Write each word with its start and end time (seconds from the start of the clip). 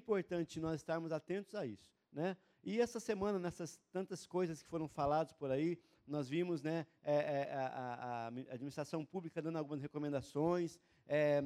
importante 0.00 0.58
nós 0.58 0.80
estarmos 0.80 1.12
atentos 1.12 1.54
a 1.54 1.64
isso, 1.64 1.92
né? 2.12 2.36
E 2.62 2.80
essa 2.80 3.00
semana, 3.00 3.38
nessas 3.38 3.80
tantas 3.92 4.26
coisas 4.26 4.62
que 4.62 4.68
foram 4.68 4.88
faladas 4.88 5.32
por 5.32 5.50
aí, 5.50 5.78
nós 6.06 6.28
vimos 6.28 6.62
né, 6.62 6.86
é, 7.02 7.14
é, 7.14 7.54
a, 7.54 7.66
a, 7.66 8.26
administração 8.26 9.04
pública 9.04 9.40
dando 9.40 9.56
algumas 9.56 9.80
recomendações, 9.80 10.78
é, 11.08 11.42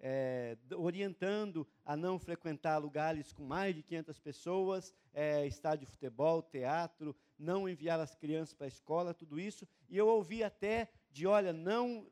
é, 0.00 0.56
orientando 0.74 1.66
a 1.84 1.96
não 1.96 2.18
frequentar 2.18 2.78
lugares 2.78 3.32
com 3.32 3.44
mais 3.44 3.74
de 3.74 3.82
500 3.82 4.18
pessoas, 4.18 4.94
é, 5.12 5.46
estádio 5.46 5.86
de 5.86 5.92
futebol, 5.92 6.42
teatro, 6.42 7.14
não 7.38 7.68
enviar 7.68 8.00
as 8.00 8.14
crianças 8.14 8.54
para 8.54 8.66
a 8.66 8.68
escola, 8.68 9.14
tudo 9.14 9.38
isso. 9.38 9.66
E 9.88 9.96
eu 9.96 10.08
ouvi 10.08 10.42
até 10.42 10.90
de, 11.10 11.26
olha, 11.26 11.52
não 11.52 12.06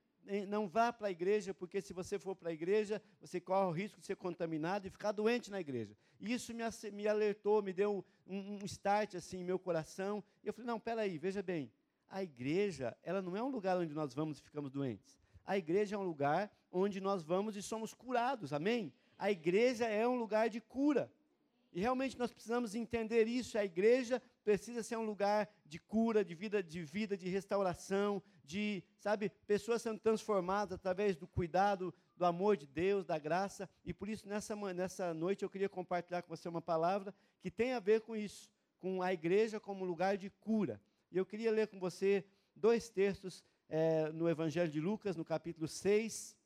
não 0.49 0.69
vá 0.69 0.93
para 0.93 1.09
a 1.09 1.11
igreja, 1.11 1.53
porque 1.53 1.81
se 1.81 1.93
você 1.93 2.19
for 2.19 2.35
para 2.35 2.51
a 2.51 2.53
igreja, 2.53 3.03
você 3.21 3.41
corre 3.41 3.67
o 3.67 3.71
risco 3.71 4.01
de 4.01 4.07
ser 4.07 4.17
contaminado 4.17 4.87
e 4.87 4.91
ficar 4.91 5.13
doente 5.13 5.51
na 5.51 5.61
igreja. 5.61 5.97
E 6.21 6.33
isso 6.33 6.53
me, 6.55 6.63
me 6.93 7.07
alertou, 7.07 7.63
me 7.63 7.73
deu 7.73 8.05
um, 8.27 8.57
um 8.63 8.65
start 8.65 9.15
assim 9.15 9.41
em 9.41 9.45
meu 9.45 9.59
coração. 9.59 10.25
E 10.43 10.49
eu 10.49 10.53
falei, 10.53 10.67
não, 10.67 10.81
peraí, 10.81 11.19
veja 11.19 11.43
bem, 11.43 11.71
a 12.09 12.23
igreja, 12.23 12.97
ela 13.03 13.21
não 13.21 13.37
é 13.37 13.43
um 13.43 13.49
lugar 13.51 13.77
onde 13.77 13.93
nós 13.93 14.15
vamos 14.15 14.39
e 14.39 14.43
ficamos 14.43 14.71
doentes. 14.71 15.19
A 15.45 15.59
igreja 15.59 15.97
é 15.97 15.99
um 15.99 16.05
lugar 16.05 16.51
onde 16.71 17.01
nós 17.01 17.23
vamos 17.23 17.57
e 17.57 17.63
somos 17.63 17.93
curados, 17.93 18.53
amém? 18.53 18.93
A 19.19 19.31
igreja 19.31 19.87
é 19.87 20.07
um 20.09 20.17
lugar 20.17 20.49
de 20.49 20.61
cura. 20.61 21.13
E 21.73 21.81
realmente 21.81 22.19
nós 22.19 22.33
precisamos 22.33 22.75
entender 22.75 23.27
isso. 23.27 23.59
A 23.59 23.65
igreja 23.65 24.23
precisa 24.45 24.83
ser 24.83 24.97
um 24.97 25.05
lugar 25.05 25.49
de 25.65 25.79
cura, 25.79 26.25
de 26.25 26.35
vida, 26.35 26.63
de 26.63 26.85
vida, 26.85 27.17
de 27.17 27.29
restauração, 27.29 28.23
de, 28.45 28.85
sabe, 28.99 29.31
pessoas 29.47 29.81
sendo 29.81 29.99
transformadas 29.99 30.75
através 30.75 31.17
do 31.17 31.27
cuidado, 31.27 31.93
do 32.15 32.27
amor 32.27 32.57
de 32.57 32.67
Deus, 32.67 33.07
da 33.07 33.19
graça. 33.19 33.69
E 33.85 33.93
por 33.93 34.09
isso 34.09 34.29
nessa 34.29 34.55
nessa 34.75 35.15
noite 35.15 35.43
eu 35.43 35.51
queria 35.51 35.69
compartilhar 35.69 36.23
com 36.23 36.29
você 36.29 36.49
uma 36.49 36.63
palavra 36.63 37.15
que 37.41 37.51
tem 37.51 37.73
a 37.73 37.81
ver 37.81 38.03
com 38.03 38.15
isso, 38.15 38.53
com 38.79 39.03
a 39.03 39.13
igreja 39.13 39.59
como 39.59 39.85
lugar 39.85 40.19
de 40.19 40.29
cura. 40.29 40.81
E 41.11 41.17
eu 41.17 41.25
queria 41.25 41.51
ler 41.51 41.69
com 41.69 41.81
você 41.81 42.25
dois 42.55 42.89
textos 42.91 43.43
é, 43.69 44.13
no 44.13 44.29
Evangelho 44.29 44.71
de 44.71 44.81
Lucas, 44.81 45.17
no 45.17 45.25
capítulo 45.25 45.67
6, 45.67 46.37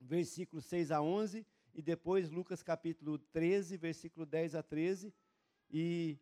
versículos 0.00 0.64
6 0.66 0.92
a 0.92 1.02
11, 1.02 1.44
e 1.74 1.82
depois 1.82 2.30
Lucas 2.30 2.62
capítulo 2.62 3.18
13, 3.18 3.76
versículo 3.76 4.24
10 4.24 4.54
a 4.54 4.62
13. 4.62 5.12
E 5.70 6.16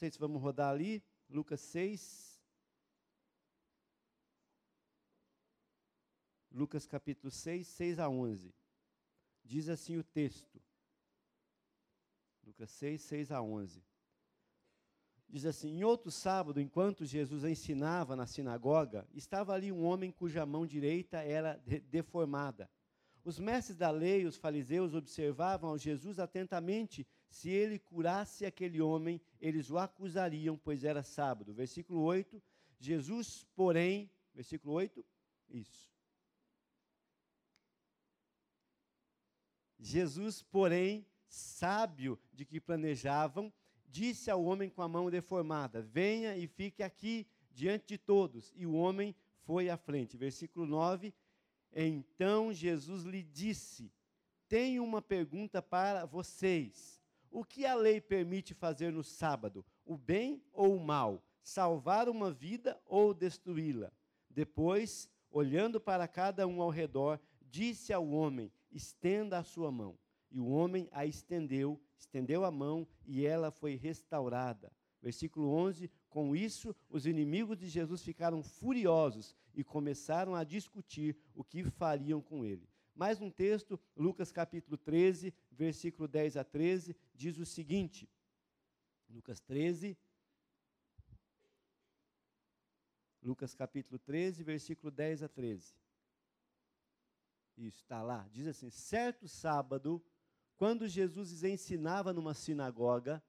sei 0.00 0.10
se 0.10 0.18
vamos 0.18 0.40
rodar 0.40 0.70
ali, 0.70 1.04
Lucas 1.28 1.60
6. 1.60 2.40
Lucas 6.50 6.86
capítulo 6.86 7.30
6, 7.30 7.66
6 7.66 7.98
a 7.98 8.08
11. 8.08 8.54
Diz 9.44 9.68
assim 9.68 9.98
o 9.98 10.02
texto. 10.02 10.58
Lucas 12.42 12.70
6, 12.70 12.98
6 13.02 13.30
a 13.30 13.42
11. 13.42 13.84
Diz 15.28 15.44
assim: 15.44 15.68
Em 15.68 15.84
outro 15.84 16.10
sábado, 16.10 16.62
enquanto 16.62 17.04
Jesus 17.04 17.44
ensinava 17.44 18.16
na 18.16 18.26
sinagoga, 18.26 19.06
estava 19.12 19.52
ali 19.52 19.70
um 19.70 19.84
homem 19.84 20.10
cuja 20.10 20.46
mão 20.46 20.66
direita 20.66 21.18
era 21.18 21.58
deformada. 21.90 22.70
Os 23.22 23.38
mestres 23.38 23.76
da 23.76 23.90
lei, 23.90 24.24
os 24.24 24.38
fariseus, 24.38 24.94
observavam 24.94 25.76
Jesus 25.76 26.18
atentamente. 26.18 27.06
Se 27.30 27.48
ele 27.48 27.78
curasse 27.78 28.44
aquele 28.44 28.80
homem, 28.82 29.20
eles 29.40 29.70
o 29.70 29.78
acusariam, 29.78 30.58
pois 30.58 30.82
era 30.84 31.02
sábado. 31.02 31.54
Versículo 31.54 32.02
8. 32.02 32.42
Jesus, 32.78 33.46
porém, 33.54 34.10
versículo 34.34 34.74
8, 34.74 35.04
isso. 35.48 35.90
Jesus, 39.78 40.42
porém, 40.42 41.06
sábio 41.28 42.18
de 42.32 42.44
que 42.44 42.60
planejavam, 42.60 43.52
disse 43.86 44.30
ao 44.30 44.42
homem 44.42 44.68
com 44.68 44.82
a 44.82 44.88
mão 44.88 45.08
deformada: 45.08 45.80
Venha 45.80 46.36
e 46.36 46.46
fique 46.46 46.82
aqui 46.82 47.26
diante 47.52 47.86
de 47.86 47.98
todos. 47.98 48.52
E 48.56 48.66
o 48.66 48.74
homem 48.74 49.14
foi 49.44 49.70
à 49.70 49.76
frente. 49.76 50.16
Versículo 50.16 50.66
9. 50.66 51.14
Então 51.72 52.52
Jesus 52.52 53.04
lhe 53.04 53.22
disse: 53.22 53.92
Tenho 54.48 54.82
uma 54.82 55.00
pergunta 55.00 55.62
para 55.62 56.04
vocês. 56.04 56.99
O 57.30 57.44
que 57.44 57.64
a 57.64 57.74
lei 57.74 58.00
permite 58.00 58.52
fazer 58.52 58.92
no 58.92 59.04
sábado? 59.04 59.64
O 59.84 59.96
bem 59.96 60.42
ou 60.52 60.76
o 60.76 60.84
mal? 60.84 61.22
Salvar 61.42 62.08
uma 62.08 62.32
vida 62.32 62.80
ou 62.84 63.14
destruí-la? 63.14 63.92
Depois, 64.28 65.08
olhando 65.30 65.80
para 65.80 66.08
cada 66.08 66.46
um 66.46 66.60
ao 66.60 66.70
redor, 66.70 67.20
disse 67.40 67.92
ao 67.92 68.06
homem: 68.08 68.52
Estenda 68.72 69.38
a 69.38 69.44
sua 69.44 69.70
mão. 69.70 69.96
E 70.30 70.40
o 70.40 70.48
homem 70.48 70.88
a 70.92 71.06
estendeu, 71.06 71.80
estendeu 71.96 72.44
a 72.44 72.50
mão 72.50 72.86
e 73.06 73.24
ela 73.24 73.50
foi 73.50 73.74
restaurada. 73.76 74.72
Versículo 75.00 75.48
11: 75.50 75.90
Com 76.08 76.34
isso, 76.34 76.74
os 76.88 77.06
inimigos 77.06 77.56
de 77.56 77.68
Jesus 77.68 78.02
ficaram 78.02 78.42
furiosos 78.42 79.36
e 79.54 79.64
começaram 79.64 80.34
a 80.34 80.44
discutir 80.44 81.16
o 81.34 81.42
que 81.42 81.64
fariam 81.64 82.20
com 82.20 82.44
ele. 82.44 82.68
Mais 82.94 83.20
um 83.20 83.30
texto, 83.30 83.78
Lucas 83.96 84.30
capítulo 84.30 84.76
13, 84.76 85.32
versículo 85.50 86.06
10 86.06 86.36
a 86.36 86.44
13, 86.44 86.96
diz 87.14 87.38
o 87.38 87.46
seguinte: 87.46 88.08
Lucas 89.08 89.40
13, 89.40 89.96
Lucas 93.22 93.54
capítulo 93.54 93.98
13, 93.98 94.42
versículo 94.42 94.90
10 94.90 95.22
a 95.22 95.28
13. 95.28 95.74
Isso, 97.56 97.82
está 97.82 98.02
lá. 98.02 98.26
Diz 98.32 98.46
assim: 98.46 98.70
certo 98.70 99.28
sábado, 99.28 100.02
quando 100.56 100.88
Jesus 100.88 101.42
ensinava 101.42 102.12
numa 102.12 102.34
sinagoga, 102.34 103.22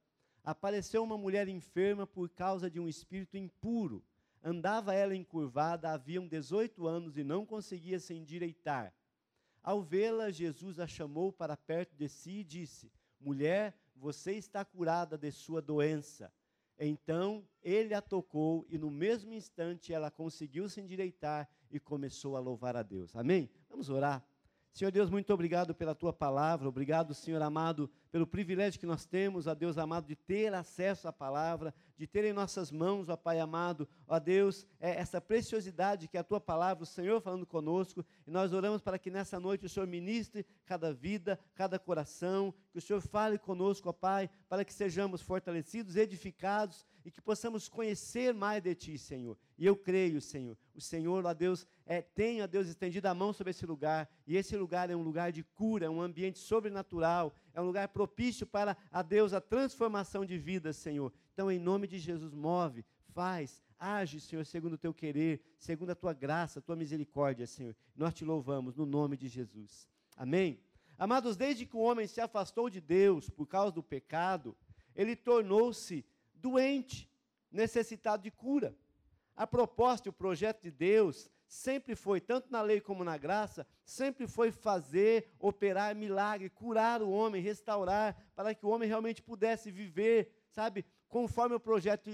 apareceu 0.44 1.04
uma 1.04 1.18
mulher 1.18 1.48
enferma 1.48 2.08
por 2.08 2.30
causa 2.30 2.70
de 2.70 2.80
um 2.80 2.88
espírito 2.88 3.38
impuro. 3.38 4.04
Andava 4.44 4.94
ela 4.94 5.16
encurvada, 5.16 5.92
havia 5.92 6.20
18 6.20 6.88
anos 6.88 7.18
e 7.18 7.24
não 7.24 7.46
conseguia 7.46 8.00
se 8.00 8.14
endireitar. 8.14 8.94
Ao 9.64 9.82
vê-la, 9.82 10.32
Jesus 10.32 10.80
a 10.80 10.88
chamou 10.88 11.32
para 11.32 11.56
perto 11.56 11.96
de 11.96 12.10
si 12.10 12.40
e 12.40 12.44
disse: 12.44 12.92
Mulher, 13.20 13.76
você 13.96 14.34
está 14.34 14.66
curada 14.66 15.18
de 15.18 15.32
sua 15.32 15.62
doença. 15.62 16.34
Então 16.80 17.48
ele 17.62 17.94
a 17.94 18.02
tocou 18.02 18.66
e 18.68 18.78
no 18.78 18.90
mesmo 18.90 19.34
instante 19.34 19.94
ela 19.94 20.10
conseguiu 20.10 20.68
se 20.68 20.82
endireitar 20.82 21.48
e 21.70 21.80
começou 21.80 22.36
a 22.36 22.40
louvar 22.40 22.76
a 22.76 22.82
Deus. 22.82 23.16
Amém? 23.16 23.50
Vamos 23.70 23.90
orar. 23.90 24.26
Senhor 24.74 24.90
Deus, 24.90 25.10
muito 25.10 25.34
obrigado 25.34 25.76
pela 25.76 25.94
tua 25.94 26.14
palavra, 26.14 26.70
obrigado, 26.70 27.14
Senhor 27.14 27.42
amado, 27.42 27.92
pelo 28.10 28.26
privilégio 28.26 28.80
que 28.80 28.86
nós 28.86 29.06
temos, 29.06 29.46
ó 29.46 29.54
Deus 29.54 29.78
amado, 29.78 30.08
de 30.08 30.16
ter 30.16 30.54
acesso 30.54 31.10
à 31.10 31.14
palavra, 31.14 31.74
de 31.98 32.08
ter 32.08 32.24
em 32.24 32.32
nossas 32.32 32.72
mãos, 32.72 33.10
ó 33.10 33.18
Pai 33.18 33.42
amado, 33.42 33.86
ó 34.08 34.18
Deus, 34.18 34.66
é 34.80 34.92
essa 34.92 35.20
preciosidade 35.20 36.08
que 36.08 36.16
é 36.16 36.22
a 36.22 36.24
tua 36.24 36.40
palavra, 36.40 36.84
o 36.84 36.88
Senhor 36.88 37.20
falando 37.20 37.46
conosco, 37.46 38.06
e 38.26 38.32
nós 38.32 38.54
oramos 38.54 38.82
para 38.82 38.98
que 38.98 39.12
nessa 39.12 39.42
noite 39.42 39.66
o 39.66 39.70
Senhor 39.70 39.86
ministre 39.86 40.46
cada 40.66 40.94
vida, 40.94 41.38
cada 41.54 41.78
coração, 41.78 42.54
que 42.72 42.78
o 42.78 42.82
Senhor 42.82 43.02
fale 43.02 43.38
conosco, 43.38 43.90
ó 43.90 43.94
Pai, 43.94 44.30
para 44.48 44.64
que 44.64 44.74
sejamos 44.74 45.22
fortalecidos, 45.22 45.98
edificados 45.98 46.86
e 47.04 47.12
que 47.12 47.22
possamos 47.22 47.68
conhecer 47.68 48.34
mais 48.34 48.62
de 48.62 48.76
Ti, 48.76 48.98
Senhor. 48.98 49.38
E 49.58 49.66
eu 49.66 49.76
creio, 49.76 50.22
Senhor, 50.22 50.58
o 50.74 50.82
Senhor, 50.82 51.26
ó 51.26 51.34
Deus, 51.34 51.66
é, 51.86 52.02
tem, 52.02 52.42
ó 52.42 52.48
Deus, 52.48 52.68
estendido 52.68 53.08
a 53.08 53.14
mão 53.14 53.34
sobre 53.34 53.52
esse 53.52 53.66
lugar, 53.66 54.10
e 54.28 54.38
esse 54.38 54.56
lugar 54.56 54.90
é 54.90 54.96
um 54.96 55.04
lugar 55.04 55.32
de 55.32 55.44
cura, 55.44 55.86
é 55.86 55.90
um 55.90 56.02
ambiente 56.02 56.40
sobrenatural, 56.40 57.34
é 57.54 57.62
um 57.62 57.66
lugar 57.66 57.88
propício 57.90 58.46
para, 58.46 58.78
a 58.92 59.02
Deus, 59.02 59.34
a 59.34 59.42
transformação 59.42 60.26
de 60.26 60.38
vidas, 60.38 60.78
Senhor. 60.78 61.12
Então, 61.34 61.52
em 61.52 61.60
nome 61.60 61.88
de 61.88 62.00
Jesus, 62.00 62.34
move, 62.34 62.86
faz, 63.14 63.64
age, 63.80 64.20
Senhor, 64.20 64.46
segundo 64.46 64.74
o 64.74 64.78
Teu 64.78 64.94
querer, 64.94 65.42
segundo 65.58 65.90
a 65.90 65.96
Tua 65.96 66.14
graça, 66.14 66.60
a 66.60 66.62
Tua 66.62 66.76
misericórdia, 66.76 67.48
Senhor. 67.48 67.76
Nós 67.96 68.14
te 68.14 68.24
louvamos 68.24 68.76
no 68.76 68.86
nome 68.86 69.18
de 69.18 69.28
Jesus. 69.28 69.88
Amém? 70.16 70.60
Amados, 70.98 71.36
desde 71.36 71.66
que 71.66 71.76
o 71.76 71.80
homem 71.80 72.06
se 72.06 72.22
afastou 72.22 72.70
de 72.70 72.80
Deus 72.80 73.28
por 73.28 73.48
causa 73.48 73.72
do 73.72 73.82
pecado, 73.82 74.56
ele 74.96 75.16
tornou-se 75.16 76.06
doente, 76.42 77.10
necessitado 77.52 78.24
de 78.24 78.32
cura. 78.32 78.76
A 79.36 79.46
proposta 79.48 80.08
e 80.08 80.12
o 80.12 80.14
projeto 80.14 80.62
de 80.62 80.72
Deus 80.72 81.30
sempre 81.48 81.96
foi, 81.96 82.22
tanto 82.22 82.50
na 82.50 82.62
lei 82.62 82.80
como 82.80 83.04
na 83.04 83.18
graça, 83.18 83.68
sempre 83.84 84.26
foi 84.26 84.52
fazer, 84.52 85.30
operar 85.38 85.94
milagre, 85.94 86.50
curar 86.50 87.02
o 87.02 87.10
homem, 87.10 87.42
restaurar, 87.42 88.16
para 88.34 88.56
que 88.56 88.66
o 88.66 88.70
homem 88.70 88.88
realmente 88.88 89.22
pudesse 89.22 89.70
viver, 89.70 90.32
sabe, 90.50 90.86
conforme 91.10 91.56
o 91.56 91.60
projeto, 91.60 92.10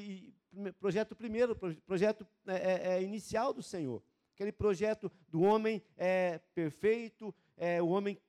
projeto 0.79 1.15
primeiro, 1.15 1.55
projeto 1.85 2.27
é, 2.47 2.55
é, 2.55 2.93
é, 2.93 3.03
inicial 3.03 3.53
do 3.53 3.61
Senhor. 3.61 4.01
Aquele 4.33 4.51
projeto 4.51 5.11
do 5.29 5.41
homem 5.41 5.83
é, 5.95 6.39
perfeito, 6.55 7.33
é, 7.55 7.81
o 7.81 7.89
homem, 7.89 8.19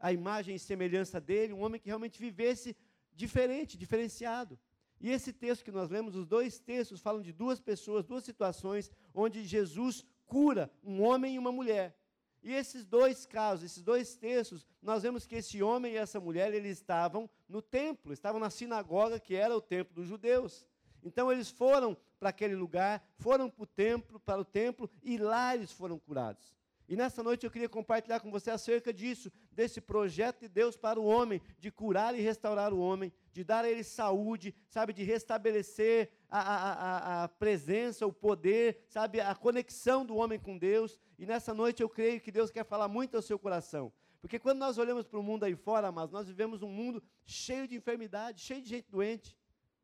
a 0.00 0.10
imagem 0.10 0.54
e 0.54 0.58
semelhança 0.58 1.20
dele, 1.20 1.52
um 1.52 1.62
homem 1.62 1.78
que 1.78 1.88
realmente 1.88 2.18
vivesse 2.18 2.74
diferente, 3.12 3.76
diferenciado. 3.76 4.58
E 5.00 5.10
esse 5.10 5.32
texto 5.32 5.64
que 5.64 5.72
nós 5.72 5.90
lemos, 5.90 6.14
os 6.14 6.26
dois 6.26 6.58
textos 6.58 7.00
falam 7.00 7.20
de 7.20 7.32
duas 7.32 7.60
pessoas, 7.60 8.04
duas 8.04 8.24
situações 8.24 8.90
onde 9.14 9.44
Jesus 9.44 10.04
cura 10.26 10.70
um 10.82 11.02
homem 11.02 11.34
e 11.34 11.38
uma 11.38 11.52
mulher. 11.52 11.96
E 12.42 12.52
esses 12.52 12.84
dois 12.84 13.24
casos, 13.24 13.64
esses 13.64 13.82
dois 13.82 14.16
textos, 14.16 14.66
nós 14.82 15.02
vemos 15.02 15.26
que 15.26 15.36
esse 15.36 15.62
homem 15.62 15.94
e 15.94 15.96
essa 15.96 16.20
mulher, 16.20 16.52
eles 16.52 16.78
estavam 16.78 17.28
no 17.48 17.62
templo, 17.62 18.12
estavam 18.12 18.38
na 18.38 18.50
sinagoga, 18.50 19.18
que 19.18 19.34
era 19.34 19.56
o 19.56 19.62
templo 19.62 19.94
dos 19.94 20.06
judeus. 20.06 20.66
Então 21.02 21.32
eles 21.32 21.50
foram 21.50 21.96
para 22.18 22.28
aquele 22.28 22.54
lugar, 22.54 23.02
foram 23.18 23.48
para 23.48 23.62
o 23.62 23.66
templo, 23.66 24.20
para 24.20 24.40
o 24.40 24.44
templo, 24.44 24.90
e 25.02 25.16
lá 25.16 25.54
eles 25.54 25.72
foram 25.72 25.98
curados. 25.98 26.54
E 26.86 26.96
nessa 26.96 27.22
noite 27.22 27.44
eu 27.44 27.50
queria 27.50 27.68
compartilhar 27.68 28.20
com 28.20 28.30
você 28.30 28.50
acerca 28.50 28.92
disso, 28.92 29.32
desse 29.50 29.80
projeto 29.80 30.40
de 30.40 30.48
Deus 30.48 30.76
para 30.76 31.00
o 31.00 31.04
homem, 31.04 31.40
de 31.58 31.70
curar 31.70 32.14
e 32.14 32.20
restaurar 32.20 32.74
o 32.74 32.78
homem, 32.78 33.12
de 33.32 33.42
dar 33.42 33.64
a 33.64 33.70
ele 33.70 33.82
saúde, 33.82 34.54
sabe, 34.68 34.92
de 34.92 35.02
restabelecer 35.02 36.10
a, 36.28 36.40
a, 36.40 36.72
a, 36.72 37.24
a 37.24 37.28
presença, 37.28 38.06
o 38.06 38.12
poder, 38.12 38.84
sabe, 38.88 39.20
a 39.20 39.34
conexão 39.34 40.04
do 40.04 40.16
homem 40.16 40.38
com 40.38 40.58
Deus. 40.58 41.00
E 41.18 41.24
nessa 41.24 41.54
noite 41.54 41.82
eu 41.82 41.88
creio 41.88 42.20
que 42.20 42.30
Deus 42.30 42.50
quer 42.50 42.64
falar 42.64 42.88
muito 42.88 43.16
ao 43.16 43.22
seu 43.22 43.38
coração. 43.38 43.90
Porque 44.20 44.38
quando 44.38 44.58
nós 44.58 44.78
olhamos 44.78 45.06
para 45.06 45.18
o 45.18 45.22
mundo 45.22 45.44
aí 45.44 45.54
fora, 45.54 45.90
mas 45.90 46.10
nós 46.10 46.26
vivemos 46.26 46.62
um 46.62 46.68
mundo 46.68 47.02
cheio 47.24 47.66
de 47.66 47.76
enfermidade, 47.76 48.40
cheio 48.40 48.60
de 48.60 48.68
gente 48.68 48.90
doente. 48.90 49.36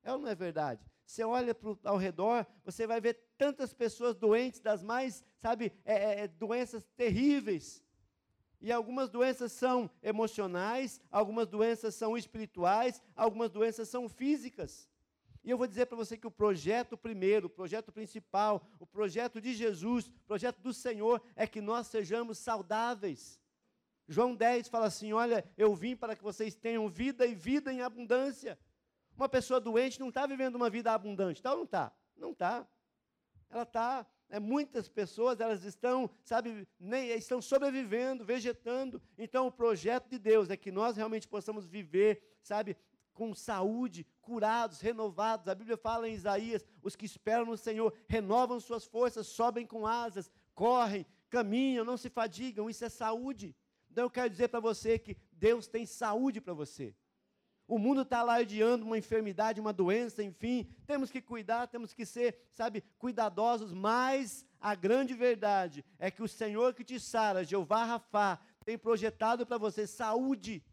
É 0.03 0.12
ou 0.12 0.19
não 0.19 0.29
é 0.29 0.35
verdade? 0.35 0.82
Você 1.10 1.24
olha 1.24 1.52
pro, 1.52 1.76
ao 1.82 1.96
redor, 1.96 2.46
você 2.64 2.86
vai 2.86 3.00
ver 3.00 3.18
tantas 3.36 3.74
pessoas 3.74 4.14
doentes, 4.14 4.60
das 4.60 4.80
mais, 4.80 5.24
sabe, 5.40 5.72
é, 5.84 5.94
é, 5.94 6.20
é, 6.20 6.28
doenças 6.28 6.84
terríveis. 6.96 7.84
E 8.60 8.70
algumas 8.70 9.10
doenças 9.10 9.50
são 9.50 9.90
emocionais, 10.04 11.00
algumas 11.10 11.48
doenças 11.48 11.96
são 11.96 12.16
espirituais, 12.16 13.02
algumas 13.16 13.50
doenças 13.50 13.88
são 13.88 14.08
físicas. 14.08 14.88
E 15.42 15.50
eu 15.50 15.58
vou 15.58 15.66
dizer 15.66 15.86
para 15.86 15.96
você 15.96 16.16
que 16.16 16.28
o 16.28 16.30
projeto 16.30 16.96
primeiro, 16.96 17.48
o 17.48 17.50
projeto 17.50 17.90
principal, 17.90 18.64
o 18.78 18.86
projeto 18.86 19.40
de 19.40 19.52
Jesus, 19.52 20.06
o 20.06 20.26
projeto 20.28 20.60
do 20.60 20.72
Senhor 20.72 21.20
é 21.34 21.44
que 21.44 21.60
nós 21.60 21.88
sejamos 21.88 22.38
saudáveis. 22.38 23.40
João 24.06 24.36
10 24.36 24.68
fala 24.68 24.86
assim: 24.86 25.12
Olha, 25.12 25.44
eu 25.58 25.74
vim 25.74 25.96
para 25.96 26.14
que 26.14 26.22
vocês 26.22 26.54
tenham 26.54 26.88
vida 26.88 27.26
e 27.26 27.34
vida 27.34 27.72
em 27.72 27.80
abundância. 27.80 28.56
Uma 29.20 29.28
pessoa 29.28 29.61
doente 29.61 30.00
não 30.00 30.08
está 30.08 30.26
vivendo 30.26 30.55
uma 30.55 30.70
vida 30.70 30.90
abundante, 30.93 31.40
está 31.40 31.50
ou 31.50 31.58
não 31.58 31.64
está? 31.64 31.93
Não 32.17 32.31
está. 32.32 32.67
Ela 33.50 33.64
está. 33.64 34.06
É, 34.31 34.40
muitas 34.40 34.88
pessoas 34.88 35.40
elas 35.40 35.62
estão, 35.62 36.08
sabe, 36.25 36.67
nem, 36.78 37.11
estão 37.11 37.43
sobrevivendo, 37.43 38.25
vegetando. 38.25 39.02
Então 39.19 39.46
o 39.46 39.52
projeto 39.52 40.08
de 40.08 40.19
Deus 40.19 40.49
é 40.49 40.56
que 40.56 40.72
nós 40.72 40.96
realmente 40.96 41.28
possamos 41.28 41.67
viver, 41.67 42.38
sabe, 42.43 42.78
com 43.12 43.34
saúde, 43.34 44.06
curados, 44.22 44.81
renovados. 44.81 45.49
A 45.49 45.55
Bíblia 45.55 45.76
fala 45.76 46.08
em 46.08 46.14
Isaías: 46.14 46.64
os 46.82 46.96
que 46.96 47.05
esperam 47.05 47.44
no 47.44 47.58
Senhor 47.58 47.93
renovam 48.08 48.58
suas 48.58 48.87
forças, 48.87 49.26
sobem 49.26 49.67
com 49.67 49.87
asas, 49.87 50.31
correm, 50.55 51.05
caminham, 51.28 51.84
não 51.84 51.99
se 51.99 52.08
fadigam. 52.08 52.70
Isso 52.70 52.87
é 52.87 52.88
saúde. 52.88 53.55
Então 53.90 54.05
eu 54.05 54.11
quero 54.11 54.31
dizer 54.31 54.49
para 54.49 54.61
você 54.61 54.99
que 54.99 55.14
Deus 55.31 55.67
tem 55.67 55.84
saúde 55.84 56.40
para 56.40 56.55
você. 56.55 56.96
O 57.70 57.78
mundo 57.78 58.02
está 58.02 58.19
alardeando 58.19 58.84
uma 58.84 58.99
enfermidade, 58.99 59.61
uma 59.61 59.72
doença, 59.72 60.25
enfim. 60.25 60.69
Temos 60.88 61.08
que 61.08 61.22
cuidar, 61.22 61.69
temos 61.69 61.94
que 61.94 62.05
ser, 62.05 62.37
sabe, 62.50 62.82
cuidadosos. 62.99 63.72
Mas 63.72 64.44
a 64.61 64.75
grande 64.75 65.14
verdade 65.14 65.84
é 65.96 66.11
que 66.11 66.20
o 66.20 66.26
Senhor 66.26 66.75
que 66.75 66.82
te 66.82 66.99
sara, 66.99 67.44
Jeová 67.44 67.84
Rafá, 67.84 68.40
tem 68.64 68.76
projetado 68.76 69.46
para 69.46 69.56
você 69.56 69.87
saúde, 69.87 70.64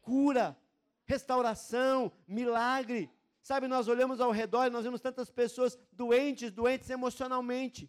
cura, 0.00 0.58
restauração, 1.04 2.10
milagre. 2.26 3.08
Sabe, 3.40 3.68
nós 3.68 3.86
olhamos 3.86 4.20
ao 4.20 4.32
redor 4.32 4.66
e 4.66 4.70
nós 4.70 4.82
vemos 4.82 5.00
tantas 5.00 5.30
pessoas 5.30 5.78
doentes, 5.92 6.50
doentes 6.50 6.90
emocionalmente. 6.90 7.88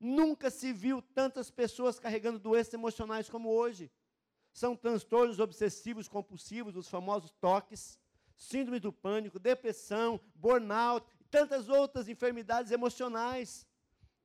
Nunca 0.00 0.48
se 0.48 0.72
viu 0.72 1.02
tantas 1.02 1.50
pessoas 1.50 1.98
carregando 1.98 2.38
doenças 2.38 2.72
emocionais 2.72 3.28
como 3.28 3.50
hoje. 3.50 3.90
São 4.52 4.76
transtornos 4.76 5.38
obsessivos 5.38 6.08
compulsivos, 6.08 6.76
os 6.76 6.88
famosos 6.88 7.30
toques, 7.32 7.98
síndrome 8.36 8.80
do 8.80 8.92
pânico, 8.92 9.38
depressão, 9.38 10.20
burnout, 10.34 11.06
tantas 11.30 11.68
outras 11.68 12.08
enfermidades 12.08 12.72
emocionais. 12.72 13.66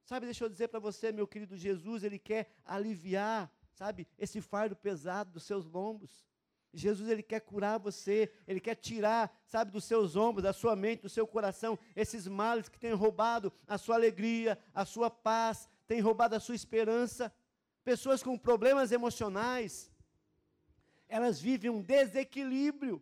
Sabe, 0.04 0.25
deixa 0.25 0.45
eu 0.45 0.50
dizer 0.50 0.68
para 0.68 0.80
você, 0.80 1.12
meu 1.12 1.27
querido 1.27 1.57
Jesus, 1.57 2.04
ele 2.04 2.19
quer 2.19 2.51
aliviar, 2.63 3.51
sabe, 3.74 4.07
esse 4.18 4.39
fardo 4.39 4.75
pesado 4.75 5.31
dos 5.31 5.44
seus 5.44 5.66
lombos. 5.66 6.25
Jesus 6.74 7.10
ele 7.10 7.24
quer 7.24 7.39
curar 7.39 7.80
você, 7.80 8.31
ele 8.48 8.60
quer 8.60 8.75
tirar, 8.75 9.36
sabe, 9.45 9.72
dos 9.72 9.86
seus 9.86 10.16
ombros, 10.16 10.44
da 10.44 10.54
sua 10.54 10.75
mente, 10.75 11.04
do 11.04 11.10
seu 11.10 11.25
coração, 11.25 11.80
esses 11.95 12.27
males 12.27 12.69
que 12.69 12.80
têm 12.80 12.94
roubado 12.94 13.51
a 13.68 13.77
sua 13.77 13.95
alegria, 13.95 14.60
a 14.74 14.86
sua 14.86 15.10
paz, 15.10 15.69
têm 15.88 16.01
roubado 16.01 16.36
a 16.36 16.39
sua 16.39 16.56
esperança. 16.56 17.33
Pessoas 17.83 18.22
com 18.22 18.38
problemas 18.38 18.92
emocionais, 18.92 19.92
elas 21.07 21.40
vivem 21.40 21.69
um 21.69 21.81
desequilíbrio. 21.81 23.02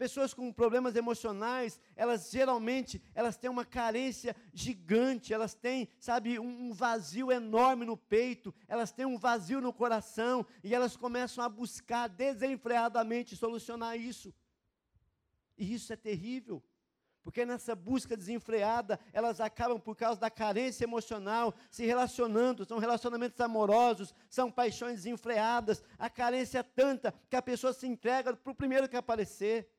Pessoas 0.00 0.32
com 0.32 0.50
problemas 0.50 0.96
emocionais, 0.96 1.78
elas 1.94 2.30
geralmente, 2.30 3.02
elas 3.14 3.36
têm 3.36 3.50
uma 3.50 3.66
carência 3.66 4.34
gigante, 4.54 5.34
elas 5.34 5.52
têm, 5.52 5.88
sabe, 5.98 6.38
um, 6.38 6.72
vazio 6.72 7.30
enorme 7.30 7.84
no 7.84 7.98
peito, 7.98 8.54
elas 8.66 8.90
têm 8.90 9.04
um 9.04 9.18
vazio 9.18 9.60
no 9.60 9.74
coração 9.74 10.46
e 10.64 10.74
elas 10.74 10.96
começam 10.96 11.44
a 11.44 11.50
buscar 11.50 12.08
desenfreadamente 12.08 13.36
solucionar 13.36 13.98
isso. 13.98 14.32
E 15.58 15.74
isso 15.74 15.92
é 15.92 15.96
terrível. 15.96 16.62
Porque 17.22 17.44
nessa 17.44 17.74
busca 17.74 18.16
desenfreada, 18.16 18.98
elas 19.12 19.40
acabam, 19.40 19.78
por 19.78 19.94
causa 19.94 20.20
da 20.20 20.30
carência 20.30 20.84
emocional, 20.84 21.54
se 21.70 21.84
relacionando, 21.84 22.64
são 22.64 22.78
relacionamentos 22.78 23.40
amorosos, 23.40 24.14
são 24.28 24.50
paixões 24.50 24.96
desenfreadas. 24.96 25.82
A 25.98 26.08
carência 26.08 26.60
é 26.60 26.62
tanta 26.62 27.14
que 27.28 27.36
a 27.36 27.42
pessoa 27.42 27.72
se 27.72 27.86
entrega 27.86 28.34
para 28.34 28.52
o 28.52 28.54
primeiro 28.54 28.88
que 28.88 28.96
aparecer. 28.96 29.70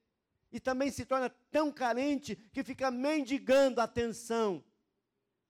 E 0.51 0.59
também 0.59 0.91
se 0.91 1.05
torna 1.05 1.29
tão 1.49 1.71
carente 1.71 2.35
que 2.35 2.63
fica 2.63 2.91
mendigando 2.91 3.81
atenção. 3.81 4.63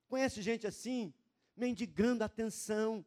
Conhece 0.08 0.42
gente 0.42 0.68
assim? 0.68 1.14
Mendigando 1.58 2.24
atenção 2.24 3.06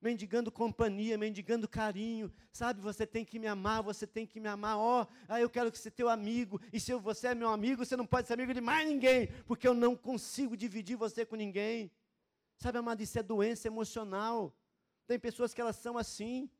mendigando 0.00 0.52
companhia, 0.52 1.18
mendigando 1.18 1.68
carinho, 1.68 2.32
sabe? 2.52 2.80
Você 2.80 3.06
tem 3.06 3.24
que 3.24 3.38
me 3.38 3.46
amar, 3.46 3.82
você 3.82 4.06
tem 4.06 4.26
que 4.26 4.38
me 4.38 4.48
amar, 4.48 4.76
ó, 4.78 5.06
oh, 5.28 5.36
eu 5.36 5.48
quero 5.48 5.72
que 5.72 5.78
você 5.78 5.90
teu 5.90 6.08
amigo, 6.08 6.60
e 6.72 6.78
se 6.78 6.94
você 6.94 7.28
é 7.28 7.34
meu 7.34 7.48
amigo, 7.48 7.84
você 7.84 7.96
não 7.96 8.06
pode 8.06 8.28
ser 8.28 8.34
amigo 8.34 8.54
de 8.54 8.60
mais 8.60 8.86
ninguém, 8.86 9.28
porque 9.46 9.66
eu 9.66 9.74
não 9.74 9.96
consigo 9.96 10.56
dividir 10.56 10.96
você 10.96 11.24
com 11.24 11.36
ninguém. 11.36 11.90
Sabe, 12.58 12.78
amado, 12.78 13.02
isso 13.02 13.18
é 13.18 13.22
doença 13.22 13.68
emocional. 13.68 14.54
Tem 15.06 15.18
pessoas 15.18 15.52
que 15.52 15.60
elas 15.60 15.76
são 15.76 15.98
assim, 15.98 16.50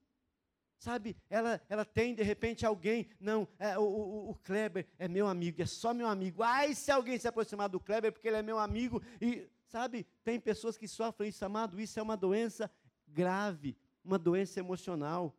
sabe? 0.78 1.16
Ela, 1.28 1.61
ela 1.68 1.84
tem 1.84 2.14
de 2.14 2.22
repente 2.22 2.66
alguém, 2.66 3.08
não, 3.18 3.49
é, 3.58 3.78
o, 3.78 3.82
o, 3.82 4.30
o, 4.30 4.34
Kleber 4.34 4.87
é 4.99 5.08
meu 5.08 5.26
amigo, 5.26 5.62
é 5.62 5.66
só 5.66 5.94
meu 5.94 6.06
amigo. 6.06 6.42
Ai, 6.42 6.75
se 6.75 6.90
alguém 6.90 7.18
se 7.18 7.26
aproximar 7.26 7.68
do 7.68 7.80
Kleber, 7.80 8.12
porque 8.12 8.28
ele 8.28 8.37
é 8.37 8.42
meu 8.42 8.58
amigo, 8.58 9.02
e, 9.20 9.49
sabe? 9.66 10.06
Tem 10.22 10.38
pessoas 10.38 10.76
que 10.76 10.87
sofrem 10.87 11.30
isso, 11.30 11.44
amado, 11.44 11.80
isso 11.80 11.99
é 11.99 12.02
uma 12.02 12.16
doença 12.16 12.70
grave, 13.16 13.75
uma 14.04 14.18
doença 14.18 14.61
emocional. 14.61 15.35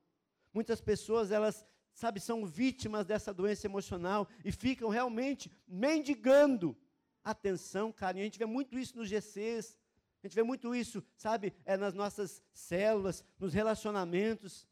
Muitas 0.51 0.81
pessoas, 0.81 1.31
elas, 1.31 1.65
sabe, 1.93 2.19
são 2.19 2.46
vítimas 2.46 3.05
dessa 3.05 3.31
doença 3.31 3.67
emocional 3.67 4.27
e 4.43 4.51
ficam 4.51 4.89
realmente 4.89 5.51
mendigando 5.67 6.75
atenção, 7.24 7.91
carinho. 7.91 8.24
A 8.24 8.29
gente 8.29 8.39
vê 8.39 8.48
muito 8.48 8.79
isso 8.79 8.98
nos 8.98 9.07
GCs, 9.07 9.77
a 10.24 10.27
gente 10.27 10.36
vê 10.36 10.43
muito 10.43 10.74
isso, 10.74 11.03
sabe, 11.15 11.53
é, 11.63 11.77
nas 11.77 11.93
nossas 11.93 12.41
células, 12.51 13.24
nos 13.39 13.53
relacionamentos. 13.53 14.67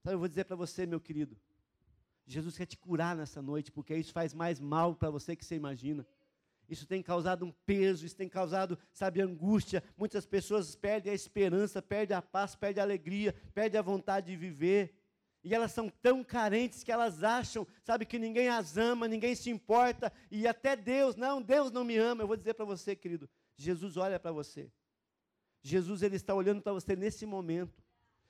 Sabe, 0.00 0.14
eu 0.14 0.18
vou 0.18 0.28
dizer 0.28 0.44
para 0.44 0.56
você, 0.56 0.86
meu 0.86 1.00
querido, 1.00 1.36
Jesus 2.24 2.56
quer 2.56 2.66
te 2.66 2.78
curar 2.78 3.16
nessa 3.16 3.42
noite, 3.42 3.72
porque 3.72 3.96
isso 3.96 4.12
faz 4.12 4.32
mais 4.32 4.60
mal 4.60 4.94
para 4.94 5.10
você 5.10 5.34
que 5.34 5.44
você 5.44 5.56
imagina. 5.56 6.06
Isso 6.68 6.86
tem 6.86 7.02
causado 7.02 7.44
um 7.44 7.52
peso, 7.66 8.06
isso 8.06 8.16
tem 8.16 8.28
causado, 8.28 8.78
sabe, 8.92 9.20
angústia. 9.20 9.82
Muitas 9.96 10.24
pessoas 10.24 10.74
perdem 10.74 11.12
a 11.12 11.14
esperança, 11.14 11.82
perdem 11.82 12.16
a 12.16 12.22
paz, 12.22 12.56
perdem 12.56 12.80
a 12.80 12.84
alegria, 12.84 13.34
perdem 13.54 13.78
a 13.78 13.82
vontade 13.82 14.28
de 14.28 14.36
viver. 14.36 14.94
E 15.42 15.54
elas 15.54 15.72
são 15.72 15.90
tão 16.00 16.24
carentes 16.24 16.82
que 16.82 16.90
elas 16.90 17.22
acham, 17.22 17.66
sabe, 17.82 18.06
que 18.06 18.18
ninguém 18.18 18.48
as 18.48 18.78
ama, 18.78 19.06
ninguém 19.06 19.34
se 19.34 19.50
importa, 19.50 20.10
e 20.30 20.46
até 20.46 20.74
Deus, 20.74 21.16
não, 21.16 21.42
Deus 21.42 21.70
não 21.70 21.84
me 21.84 21.98
ama. 21.98 22.22
Eu 22.22 22.26
vou 22.26 22.36
dizer 22.36 22.54
para 22.54 22.64
você, 22.64 22.96
querido, 22.96 23.28
Jesus 23.54 23.98
olha 23.98 24.18
para 24.18 24.32
você. 24.32 24.72
Jesus 25.62 26.02
ele 26.02 26.16
está 26.16 26.34
olhando 26.34 26.62
para 26.62 26.72
você 26.72 26.96
nesse 26.96 27.26
momento. 27.26 27.83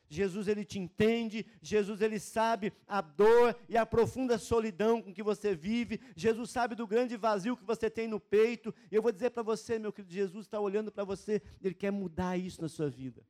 Jesus 0.09 0.49
ele 0.49 0.65
te 0.65 0.79
entende, 0.79 1.47
Jesus 1.61 2.01
ele 2.01 2.19
sabe 2.19 2.73
a 2.87 3.01
dor 3.01 3.57
e 3.69 3.77
a 3.77 3.87
profunda 3.87 4.39
solidão 4.39 5.01
com 5.03 5.13
que 5.13 5.23
você 5.23 5.55
vive, 5.55 6.01
Jesus 6.15 6.51
sabe 6.51 6.75
do 6.75 6.87
grande 6.87 7.17
vazio 7.17 7.57
que 7.57 7.65
você 7.65 7.91
tem 7.91 8.07
no 8.07 8.21
peito. 8.21 8.75
E 8.91 8.95
eu 8.95 9.03
vou 9.03 9.11
dizer 9.11 9.31
para 9.31 9.43
você, 9.43 9.79
meu 9.79 9.93
querido, 9.93 10.13
Jesus 10.13 10.47
está 10.47 10.61
olhando 10.61 10.93
para 10.93 11.05
você, 11.05 11.43
ele 11.61 11.75
quer 11.75 11.91
mudar 11.91 12.37
isso 12.37 12.61
na 12.61 12.69
sua 12.69 12.89
vida. 12.89 13.27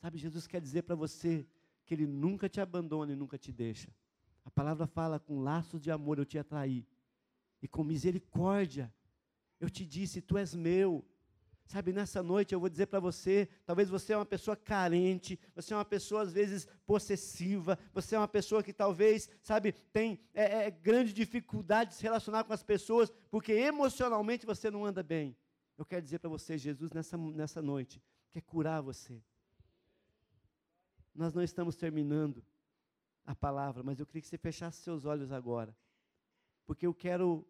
Sabe, 0.00 0.18
Jesus 0.18 0.46
quer 0.46 0.60
dizer 0.60 0.82
para 0.82 0.94
você 0.94 1.46
que 1.84 1.94
ele 1.94 2.06
nunca 2.06 2.48
te 2.48 2.60
abandona 2.60 3.12
e 3.12 3.16
nunca 3.16 3.38
te 3.38 3.52
deixa. 3.52 3.88
A 4.44 4.50
palavra 4.50 4.86
fala 4.86 5.18
com 5.18 5.40
laços 5.40 5.80
de 5.80 5.90
amor 5.90 6.18
eu 6.18 6.24
te 6.24 6.38
atraí, 6.38 6.86
e 7.62 7.68
com 7.68 7.82
misericórdia 7.82 8.92
eu 9.58 9.70
te 9.70 9.84
disse: 9.84 10.20
Tu 10.20 10.36
és 10.36 10.54
meu. 10.54 11.04
Sabe, 11.66 11.92
nessa 11.92 12.22
noite 12.22 12.54
eu 12.54 12.60
vou 12.60 12.68
dizer 12.68 12.86
para 12.86 13.00
você, 13.00 13.48
talvez 13.64 13.88
você 13.88 14.12
é 14.12 14.16
uma 14.16 14.24
pessoa 14.24 14.56
carente, 14.56 15.38
você 15.52 15.74
é 15.74 15.76
uma 15.76 15.84
pessoa 15.84 16.22
às 16.22 16.32
vezes 16.32 16.64
possessiva, 16.86 17.76
você 17.92 18.14
é 18.14 18.18
uma 18.18 18.28
pessoa 18.28 18.62
que 18.62 18.72
talvez, 18.72 19.28
sabe, 19.42 19.72
tem 19.72 20.20
é, 20.32 20.66
é, 20.66 20.70
grande 20.70 21.12
dificuldade 21.12 21.90
de 21.90 21.96
se 21.96 22.04
relacionar 22.04 22.44
com 22.44 22.52
as 22.52 22.62
pessoas, 22.62 23.12
porque 23.28 23.52
emocionalmente 23.52 24.46
você 24.46 24.70
não 24.70 24.86
anda 24.86 25.02
bem. 25.02 25.36
Eu 25.76 25.84
quero 25.84 26.02
dizer 26.02 26.20
para 26.20 26.30
você, 26.30 26.56
Jesus, 26.56 26.92
nessa, 26.92 27.18
nessa 27.18 27.60
noite, 27.60 28.00
quer 28.30 28.42
curar 28.42 28.80
você. 28.80 29.20
Nós 31.12 31.34
não 31.34 31.42
estamos 31.42 31.74
terminando 31.74 32.44
a 33.24 33.34
palavra, 33.34 33.82
mas 33.82 33.98
eu 33.98 34.06
queria 34.06 34.22
que 34.22 34.28
você 34.28 34.38
fechasse 34.38 34.82
seus 34.82 35.04
olhos 35.04 35.32
agora, 35.32 35.76
porque 36.64 36.86
eu 36.86 36.94
quero 36.94 37.44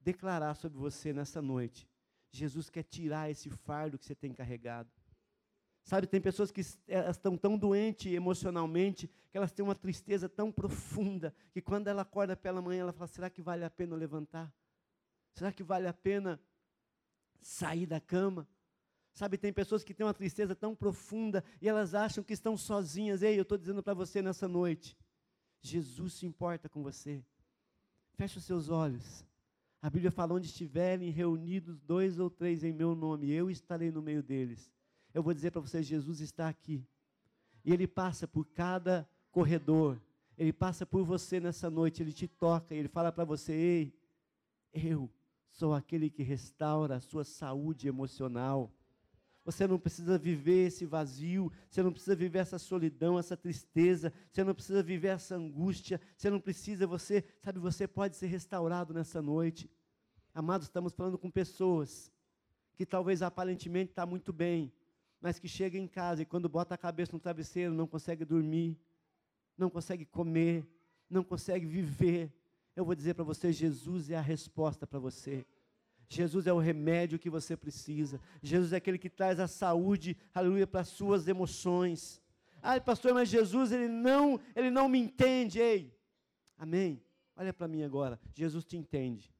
declarar 0.00 0.56
sobre 0.56 0.78
você 0.80 1.12
nessa 1.12 1.40
noite 1.40 1.91
Jesus 2.32 2.70
quer 2.70 2.82
tirar 2.82 3.30
esse 3.30 3.50
fardo 3.50 3.98
que 3.98 4.06
você 4.06 4.14
tem 4.14 4.32
carregado. 4.32 4.90
Sabe, 5.84 6.06
tem 6.06 6.20
pessoas 6.20 6.50
que 6.50 6.60
estão 6.60 7.36
tão 7.36 7.58
doentes 7.58 8.12
emocionalmente, 8.12 9.08
que 9.30 9.36
elas 9.36 9.52
têm 9.52 9.64
uma 9.64 9.74
tristeza 9.74 10.28
tão 10.28 10.50
profunda, 10.50 11.34
que 11.50 11.60
quando 11.60 11.88
ela 11.88 12.02
acorda 12.02 12.36
pela 12.36 12.62
manhã, 12.62 12.82
ela 12.82 12.92
fala: 12.92 13.08
será 13.08 13.28
que 13.28 13.42
vale 13.42 13.64
a 13.64 13.70
pena 13.70 13.96
levantar? 13.96 14.52
Será 15.34 15.52
que 15.52 15.62
vale 15.62 15.86
a 15.86 15.92
pena 15.92 16.40
sair 17.40 17.84
da 17.84 18.00
cama? 18.00 18.48
Sabe, 19.12 19.36
tem 19.36 19.52
pessoas 19.52 19.84
que 19.84 19.92
têm 19.92 20.06
uma 20.06 20.14
tristeza 20.14 20.54
tão 20.54 20.74
profunda 20.74 21.44
e 21.60 21.68
elas 21.68 21.94
acham 21.94 22.24
que 22.24 22.32
estão 22.32 22.56
sozinhas. 22.56 23.22
Ei, 23.22 23.36
eu 23.36 23.42
estou 23.42 23.58
dizendo 23.58 23.82
para 23.82 23.92
você 23.92 24.22
nessa 24.22 24.48
noite: 24.48 24.96
Jesus 25.60 26.14
se 26.14 26.26
importa 26.26 26.68
com 26.68 26.82
você. 26.82 27.22
Feche 28.14 28.38
os 28.38 28.44
seus 28.44 28.68
olhos. 28.68 29.26
A 29.82 29.90
Bíblia 29.90 30.12
fala: 30.12 30.34
onde 30.34 30.46
estiverem 30.46 31.10
reunidos 31.10 31.80
dois 31.80 32.20
ou 32.20 32.30
três 32.30 32.62
em 32.62 32.72
meu 32.72 32.94
nome, 32.94 33.30
eu 33.32 33.50
estarei 33.50 33.90
no 33.90 34.00
meio 34.00 34.22
deles. 34.22 34.72
Eu 35.12 35.24
vou 35.24 35.34
dizer 35.34 35.50
para 35.50 35.60
vocês: 35.60 35.84
Jesus 35.84 36.20
está 36.20 36.48
aqui. 36.48 36.86
E 37.64 37.72
ele 37.72 37.88
passa 37.88 38.28
por 38.28 38.46
cada 38.46 39.08
corredor. 39.32 40.00
Ele 40.38 40.52
passa 40.52 40.86
por 40.86 41.04
você 41.04 41.40
nessa 41.40 41.68
noite, 41.68 42.02
ele 42.02 42.12
te 42.12 42.28
toca, 42.28 42.74
ele 42.74 42.88
fala 42.88 43.10
para 43.10 43.24
você: 43.24 43.52
ei, 43.52 44.00
eu 44.72 45.10
sou 45.50 45.74
aquele 45.74 46.08
que 46.08 46.22
restaura 46.22 46.96
a 46.96 47.00
sua 47.00 47.24
saúde 47.24 47.88
emocional. 47.88 48.72
Você 49.44 49.66
não 49.66 49.78
precisa 49.78 50.16
viver 50.16 50.68
esse 50.68 50.86
vazio, 50.86 51.50
você 51.68 51.82
não 51.82 51.90
precisa 51.90 52.14
viver 52.14 52.38
essa 52.38 52.58
solidão, 52.58 53.18
essa 53.18 53.36
tristeza, 53.36 54.12
você 54.30 54.44
não 54.44 54.54
precisa 54.54 54.82
viver 54.82 55.08
essa 55.08 55.34
angústia, 55.34 56.00
você 56.16 56.30
não 56.30 56.38
precisa, 56.38 56.86
você, 56.86 57.24
sabe, 57.40 57.58
você 57.58 57.88
pode 57.88 58.16
ser 58.16 58.26
restaurado 58.26 58.94
nessa 58.94 59.20
noite. 59.20 59.68
Amados, 60.32 60.68
estamos 60.68 60.92
falando 60.92 61.18
com 61.18 61.30
pessoas 61.30 62.12
que 62.76 62.86
talvez 62.86 63.20
aparentemente 63.20 63.90
está 63.90 64.06
muito 64.06 64.32
bem, 64.32 64.72
mas 65.20 65.38
que 65.38 65.48
chega 65.48 65.76
em 65.76 65.88
casa 65.88 66.22
e 66.22 66.26
quando 66.26 66.48
bota 66.48 66.74
a 66.74 66.78
cabeça 66.78 67.12
no 67.12 67.20
travesseiro 67.20 67.74
não 67.74 67.86
consegue 67.86 68.24
dormir, 68.24 68.78
não 69.58 69.68
consegue 69.68 70.04
comer, 70.04 70.64
não 71.10 71.24
consegue 71.24 71.66
viver. 71.66 72.32
Eu 72.76 72.84
vou 72.84 72.94
dizer 72.94 73.14
para 73.14 73.24
você, 73.24 73.52
Jesus 73.52 74.08
é 74.08 74.16
a 74.16 74.20
resposta 74.20 74.86
para 74.86 74.98
você. 74.98 75.44
Jesus 76.12 76.46
é 76.46 76.52
o 76.52 76.58
remédio 76.58 77.18
que 77.18 77.30
você 77.30 77.56
precisa. 77.56 78.20
Jesus 78.42 78.74
é 78.74 78.76
aquele 78.76 78.98
que 78.98 79.08
traz 79.08 79.40
a 79.40 79.48
saúde, 79.48 80.14
aleluia, 80.34 80.66
para 80.66 80.82
as 80.82 80.88
suas 80.88 81.26
emoções. 81.26 82.20
Ah, 82.62 82.78
pastor, 82.78 83.14
mas 83.14 83.30
Jesus, 83.30 83.72
ele 83.72 83.88
não, 83.88 84.38
ele 84.54 84.70
não 84.70 84.90
me 84.90 84.98
entende. 84.98 85.58
Ei, 85.58 85.96
amém? 86.58 87.02
Olha 87.34 87.52
para 87.52 87.66
mim 87.66 87.82
agora. 87.82 88.20
Jesus 88.34 88.62
te 88.62 88.76
entende. 88.76 89.32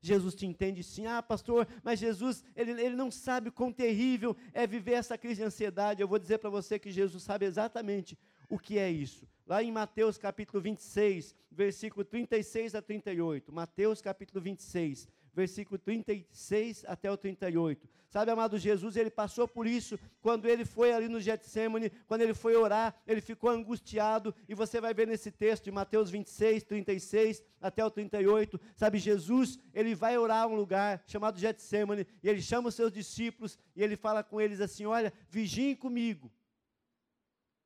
Jesus 0.00 0.36
te 0.36 0.46
entende 0.46 0.80
sim. 0.84 1.06
Ah, 1.06 1.20
pastor, 1.20 1.66
mas 1.82 1.98
Jesus, 1.98 2.44
ele, 2.54 2.70
ele 2.80 2.94
não 2.94 3.10
sabe 3.10 3.50
quão 3.50 3.72
terrível 3.72 4.36
é 4.52 4.64
viver 4.64 4.92
essa 4.92 5.18
crise 5.18 5.40
de 5.40 5.46
ansiedade. 5.46 6.00
Eu 6.00 6.06
vou 6.06 6.20
dizer 6.20 6.38
para 6.38 6.50
você 6.50 6.78
que 6.78 6.92
Jesus 6.92 7.24
sabe 7.24 7.46
exatamente 7.46 8.16
o 8.48 8.60
que 8.60 8.78
é 8.78 8.88
isso. 8.88 9.28
Lá 9.44 9.60
em 9.60 9.72
Mateus 9.72 10.16
capítulo 10.16 10.62
26, 10.62 11.34
versículo 11.50 12.04
36 12.04 12.76
a 12.76 12.82
38. 12.82 13.52
Mateus 13.52 14.00
capítulo 14.00 14.40
26, 14.40 15.08
versículo 15.36 15.78
36 15.78 16.86
até 16.86 17.10
o 17.12 17.16
38. 17.16 17.86
Sabe, 18.08 18.30
amado 18.30 18.58
Jesus, 18.58 18.96
ele 18.96 19.10
passou 19.10 19.46
por 19.46 19.66
isso 19.66 19.98
quando 20.22 20.46
ele 20.46 20.64
foi 20.64 20.92
ali 20.92 21.08
no 21.08 21.20
Getsemane, 21.20 21.90
quando 22.06 22.22
ele 22.22 22.32
foi 22.32 22.56
orar, 22.56 22.98
ele 23.06 23.20
ficou 23.20 23.50
angustiado, 23.50 24.34
e 24.48 24.54
você 24.54 24.80
vai 24.80 24.94
ver 24.94 25.06
nesse 25.06 25.30
texto 25.30 25.64
de 25.64 25.70
Mateus 25.70 26.08
26, 26.08 26.64
36 26.64 27.42
até 27.60 27.84
o 27.84 27.90
38. 27.90 28.58
Sabe, 28.74 28.98
Jesus, 28.98 29.58
ele 29.74 29.94
vai 29.94 30.16
orar 30.16 30.44
a 30.44 30.46
um 30.46 30.56
lugar 30.56 31.04
chamado 31.06 31.38
Getsemane, 31.38 32.06
e 32.22 32.28
ele 32.28 32.40
chama 32.40 32.70
os 32.70 32.74
seus 32.74 32.90
discípulos, 32.90 33.58
e 33.74 33.82
ele 33.82 33.96
fala 33.96 34.24
com 34.24 34.40
eles 34.40 34.62
assim: 34.62 34.86
Olha, 34.86 35.12
vigiem 35.28 35.76
comigo. 35.76 36.32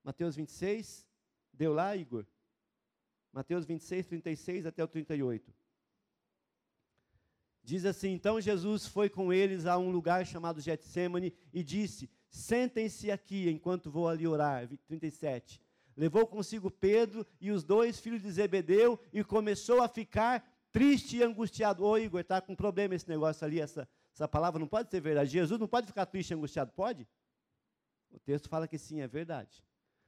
Mateus 0.03 0.35
26, 0.35 1.07
deu 1.53 1.73
lá, 1.73 1.95
Igor? 1.95 2.27
Mateus 3.33 3.65
26, 3.65 4.07
36 4.07 4.67
até 4.67 4.83
o 4.83 4.89
38. 4.89 5.60
Diz 7.63 7.85
assim: 7.85 8.11
Então 8.11 8.41
Jesus 8.41 8.87
foi 8.87 9.09
com 9.09 9.33
eles 9.33 9.67
a 9.67 9.77
um 9.79 9.91
lugar 9.91 10.27
chamado 10.27 10.61
Getsemane 10.61 11.33
e 11.53 11.63
disse: 11.63 12.11
Sentem-se 12.29 13.11
aqui 13.11 13.49
enquanto 13.51 13.91
vou 13.91 14.09
ali 14.09 14.27
orar. 14.27 14.69
37. 14.87 15.61
Levou 15.97 16.27
consigo 16.27 16.71
Pedro 16.71 17.27
e 17.41 17.51
os 17.51 17.63
dois 17.63 18.01
filhos 18.01 18.23
de 18.23 18.31
Zebedeu 18.31 18.99
e 19.13 19.23
começou 19.23 19.83
a 19.83 19.89
ficar 19.89 20.43
triste 20.73 21.17
e 21.17 21.23
angustiado. 21.23 21.85
Ô 21.85 21.99
Igor, 21.99 22.21
está 22.21 22.41
com 22.41 22.55
problema 22.55 22.95
esse 22.95 23.09
negócio 23.09 23.45
ali, 23.45 23.61
essa, 23.61 23.89
essa 24.15 24.27
palavra 24.29 24.59
não 24.59 24.67
pode 24.67 24.91
ser 24.91 25.01
verdade. 25.01 25.31
Jesus 25.31 25.59
não 25.61 25.69
pode 25.69 25.87
ficar 25.87 26.07
triste 26.07 26.31
e 26.31 26.35
angustiado, 26.35 26.73
pode? 26.73 27.07
O 28.11 28.19
texto 28.19 28.49
fala 28.49 28.67
que 28.67 28.79
sim, 28.79 29.01
é 29.01 29.09
verdade. 29.09 29.65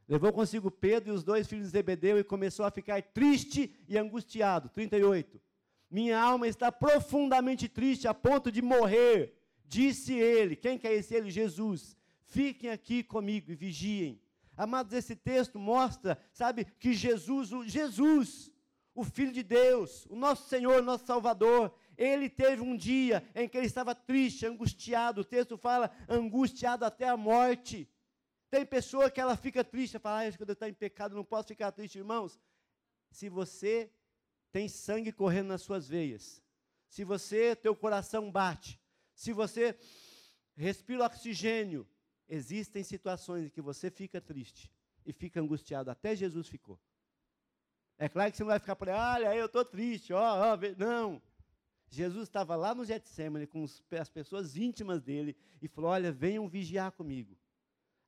Levou 0.09 0.33
consigo 0.33 0.71
Pedro 0.71 1.13
e 1.13 1.17
os 1.17 1.23
dois 1.23 1.47
filhos 1.47 1.67
de 1.67 1.71
Zebedeu 1.71 2.19
e 2.19 2.25
começou 2.25 2.65
a 2.65 2.71
ficar 2.71 3.03
triste 3.03 3.75
e 3.89 3.97
angustiado. 3.97 4.69
38. 4.69 5.41
Minha 5.93 6.19
alma 6.19 6.49
está 6.49 6.73
profundamente 6.73 7.69
triste 7.69 8.09
a 8.09 8.15
ponto 8.15 8.51
de 8.51 8.63
morrer. 8.63 9.35
Disse 9.67 10.15
ele. 10.15 10.57
Quem 10.57 10.79
que 10.79 10.89
é 10.89 10.95
esse 10.95 11.15
ele? 11.15 11.31
Jesus. 11.31 11.95
Fiquem 12.25 12.71
aqui 12.71 13.03
comigo 13.03 13.53
e 13.53 13.55
vigiem. 13.55 14.19
Amados, 14.57 14.95
esse 14.95 15.15
texto 15.15 15.59
mostra, 15.59 16.19
sabe, 16.33 16.65
que 16.79 16.95
Jesus, 16.95 17.53
o 17.53 17.69
Jesus, 17.69 18.51
o 18.95 19.05
Filho 19.05 19.33
de 19.33 19.43
Deus, 19.43 20.07
o 20.07 20.17
nosso 20.17 20.49
Senhor, 20.49 20.83
nosso 20.83 21.05
Salvador, 21.05 21.75
ele 21.99 22.31
teve 22.31 22.63
um 22.63 22.75
dia 22.75 23.23
em 23.35 23.47
que 23.47 23.59
ele 23.59 23.67
estava 23.67 23.95
triste, 23.95 24.47
angustiado. 24.47 25.21
O 25.21 25.25
texto 25.25 25.59
fala 25.59 25.91
angustiado 26.09 26.87
até 26.87 27.07
a 27.07 27.19
morte. 27.19 27.87
Tem 28.51 28.65
pessoa 28.65 29.11
que 29.11 29.21
ela 29.21 29.37
fica 29.37 29.63
triste, 29.63 29.99
fala, 29.99 30.27
ah, 30.27 30.33
quando 30.39 30.49
eu 30.49 30.55
estou 30.55 30.69
em 30.69 30.73
pecado, 30.73 31.15
não 31.15 31.25
posso 31.25 31.49
ficar 31.49 31.71
triste, 31.71 31.99
irmãos. 31.99 32.41
Se 33.11 33.29
você 33.29 33.91
tem 34.53 34.69
sangue 34.69 35.11
correndo 35.11 35.49
nas 35.49 35.63
suas 35.63 35.89
veias, 35.89 36.43
se 36.89 37.05
você, 37.05 37.57
teu 37.57 37.75
coração 37.75 38.31
bate, 38.31 38.79
se 39.15 39.33
você 39.33 39.77
respira 40.55 41.07
oxigênio, 41.07 41.89
existem 42.29 42.85
situações 42.85 43.47
em 43.47 43.49
que 43.49 43.63
você 43.63 43.91
fica 43.91 44.21
triste 44.21 44.71
e 45.07 45.13
fica 45.13 45.41
angustiado, 45.41 45.91
até 45.91 46.15
Jesus 46.15 46.49
ficou. 46.49 46.79
É 47.97 48.09
claro 48.09 48.31
que 48.31 48.37
você 48.37 48.43
não 48.43 48.51
vai 48.51 48.59
ficar 48.59 48.77
por 48.77 48.91
aí, 48.91 48.95
olha, 48.95 49.35
eu 49.35 49.47
estou 49.47 49.65
triste, 49.65 50.13
ó, 50.13 50.53
ó, 50.53 50.59
não. 50.77 51.21
Jesus 51.89 52.25
estava 52.25 52.57
lá 52.57 52.75
no 52.75 52.85
Getsemane 52.85 53.47
com 53.47 53.67
as 54.01 54.09
pessoas 54.09 54.57
íntimas 54.57 55.03
dele 55.03 55.37
e 55.61 55.69
falou: 55.69 55.91
Olha, 55.91 56.11
venham 56.11 56.49
vigiar 56.49 56.91
comigo. 56.93 57.39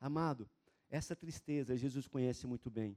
Amado, 0.01 0.49
essa 0.89 1.15
tristeza 1.15 1.77
Jesus 1.77 2.09
conhece 2.09 2.47
muito 2.47 2.71
bem 2.71 2.97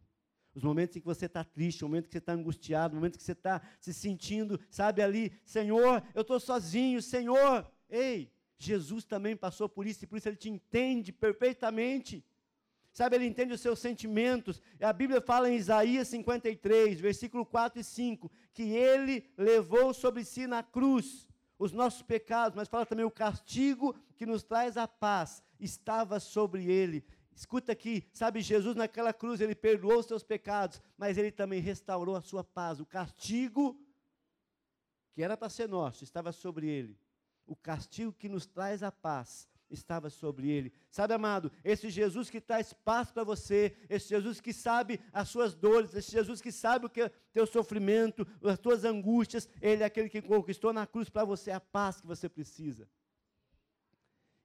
os 0.53 0.63
momentos 0.63 0.95
em 0.95 0.99
que 0.99 1.05
você 1.05 1.25
está 1.27 1.43
triste, 1.43 1.83
o 1.83 1.87
momento 1.87 2.07
que 2.07 2.13
você 2.13 2.17
está 2.17 2.33
angustiado, 2.33 2.93
o 2.93 2.95
momento 2.95 3.17
que 3.17 3.23
você 3.23 3.33
está 3.33 3.61
se 3.79 3.93
sentindo, 3.93 4.59
sabe, 4.69 5.01
ali, 5.01 5.31
Senhor, 5.45 6.03
eu 6.15 6.21
estou 6.21 6.39
sozinho, 6.39 7.01
Senhor. 7.01 7.69
Ei, 7.89 8.31
Jesus 8.57 9.05
também 9.05 9.35
passou 9.35 9.69
por 9.69 9.85
isso 9.85 10.03
e 10.03 10.07
por 10.07 10.17
isso 10.17 10.27
ele 10.27 10.35
te 10.35 10.49
entende 10.49 11.11
perfeitamente. 11.11 12.25
Sabe, 12.91 13.15
ele 13.15 13.27
entende 13.27 13.53
os 13.53 13.61
seus 13.61 13.77
sentimentos. 13.77 14.59
A 14.81 14.91
Bíblia 14.91 15.21
fala 15.21 15.47
em 15.49 15.55
Isaías 15.55 16.07
53, 16.07 16.99
versículo 16.99 17.45
4 17.45 17.79
e 17.79 17.83
5, 17.83 18.31
que 18.51 18.63
ele 18.63 19.29
levou 19.37 19.93
sobre 19.93 20.25
si 20.25 20.47
na 20.47 20.63
cruz 20.63 21.27
os 21.59 21.71
nossos 21.71 22.01
pecados, 22.01 22.55
mas 22.55 22.67
fala 22.67 22.85
também 22.85 23.05
o 23.05 23.11
castigo 23.11 23.95
que 24.15 24.25
nos 24.25 24.43
traz 24.43 24.77
a 24.77 24.87
paz 24.87 25.43
estava 25.59 26.19
sobre 26.19 26.71
ele. 26.71 27.03
Escuta 27.37 27.71
aqui, 27.71 28.03
sabe, 28.11 28.41
Jesus 28.41 28.75
naquela 28.75 29.13
cruz, 29.13 29.39
ele 29.39 29.53
perdoou 29.53 29.99
os 29.99 30.07
seus 30.07 30.23
pecados, 30.23 30.81
mas 30.97 31.19
ele 31.19 31.31
também 31.31 31.61
restaurou 31.61 32.15
a 32.15 32.21
sua 32.21 32.43
paz. 32.43 32.79
O 32.79 32.85
castigo 32.85 33.79
que 35.13 35.21
era 35.21 35.37
para 35.37 35.47
ser 35.47 35.69
nosso 35.69 36.03
estava 36.03 36.31
sobre 36.31 36.67
ele. 36.67 36.99
O 37.45 37.55
castigo 37.55 38.11
que 38.11 38.27
nos 38.27 38.47
traz 38.47 38.81
a 38.81 38.91
paz 38.91 39.47
estava 39.69 40.09
sobre 40.09 40.49
ele. 40.49 40.73
Sabe, 40.89 41.13
amado, 41.13 41.51
esse 41.63 41.91
Jesus 41.91 42.27
que 42.27 42.41
traz 42.41 42.73
paz 42.73 43.11
para 43.11 43.23
você, 43.23 43.77
esse 43.87 44.09
Jesus 44.09 44.41
que 44.41 44.51
sabe 44.51 44.99
as 45.13 45.29
suas 45.29 45.53
dores, 45.53 45.93
esse 45.93 46.11
Jesus 46.11 46.41
que 46.41 46.51
sabe 46.51 46.87
o 46.87 46.89
que 46.89 47.03
é 47.03 47.09
teu 47.31 47.45
sofrimento, 47.45 48.27
as 48.43 48.57
tuas 48.57 48.83
angústias, 48.83 49.47
ele 49.61 49.83
é 49.83 49.85
aquele 49.85 50.09
que 50.09 50.23
conquistou 50.23 50.73
na 50.73 50.87
cruz 50.87 51.07
para 51.07 51.23
você 51.23 51.51
a 51.51 51.59
paz 51.59 52.01
que 52.01 52.07
você 52.07 52.27
precisa. 52.27 52.89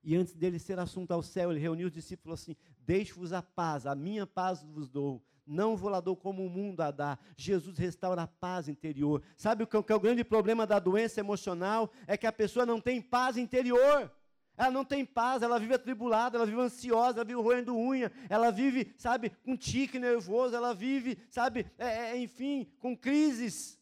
E 0.03 0.17
antes 0.17 0.35
dele 0.35 0.59
ser 0.59 0.79
assunto 0.79 1.13
ao 1.13 1.23
céu, 1.23 1.51
ele 1.51 1.61
reuniu 1.61 1.87
os 1.87 1.93
discípulos 1.93 2.41
assim: 2.41 2.57
Deixe-vos 2.79 3.33
a 3.33 3.43
paz, 3.43 3.87
a 3.87 3.95
minha 3.95 4.27
paz 4.27 4.63
vos 4.63 4.89
dou. 4.89 5.23
Não 5.47 5.77
vou 5.77 5.91
lá 5.91 6.01
dou 6.01 6.17
como 6.17 6.45
o 6.45 6.51
mundo 6.51 6.81
a 6.81 6.91
dá. 6.91 7.19
Jesus 7.37 7.77
restaura 7.77 8.23
a 8.23 8.27
paz 8.27 8.69
interior. 8.69 9.23
Sabe 9.37 9.65
o 9.65 9.67
que, 9.67 9.77
é 9.77 9.95
o 9.95 10.01
grande 10.01 10.23
problema 10.23 10.67
da 10.67 10.79
doença 10.79 11.21
emocional? 11.21 11.91
É 12.07 12.17
que 12.17 12.27
a 12.27 12.33
pessoa 12.33 12.65
não 12.65 12.81
tem 12.81 13.01
paz 13.01 13.37
interior. 13.37 14.11
Ela 14.57 14.71
não 14.71 14.85
tem 14.85 15.05
paz, 15.05 15.43
ela 15.43 15.59
vive 15.59 15.75
atribulada, 15.75 16.37
ela 16.37 16.47
vive 16.47 16.61
ansiosa, 16.61 17.19
ela 17.19 17.25
vive 17.25 17.41
roendo 17.41 17.75
unha, 17.75 18.13
ela 18.29 18.51
vive, 18.51 18.93
sabe, 18.99 19.31
com 19.43 19.57
tique 19.57 19.99
nervoso, 19.99 20.55
ela 20.55 20.75
vive, 20.75 21.19
sabe, 21.31 21.67
é, 21.79 22.11
é, 22.11 22.19
enfim, 22.19 22.71
com 22.79 22.97
crises. 22.97 23.81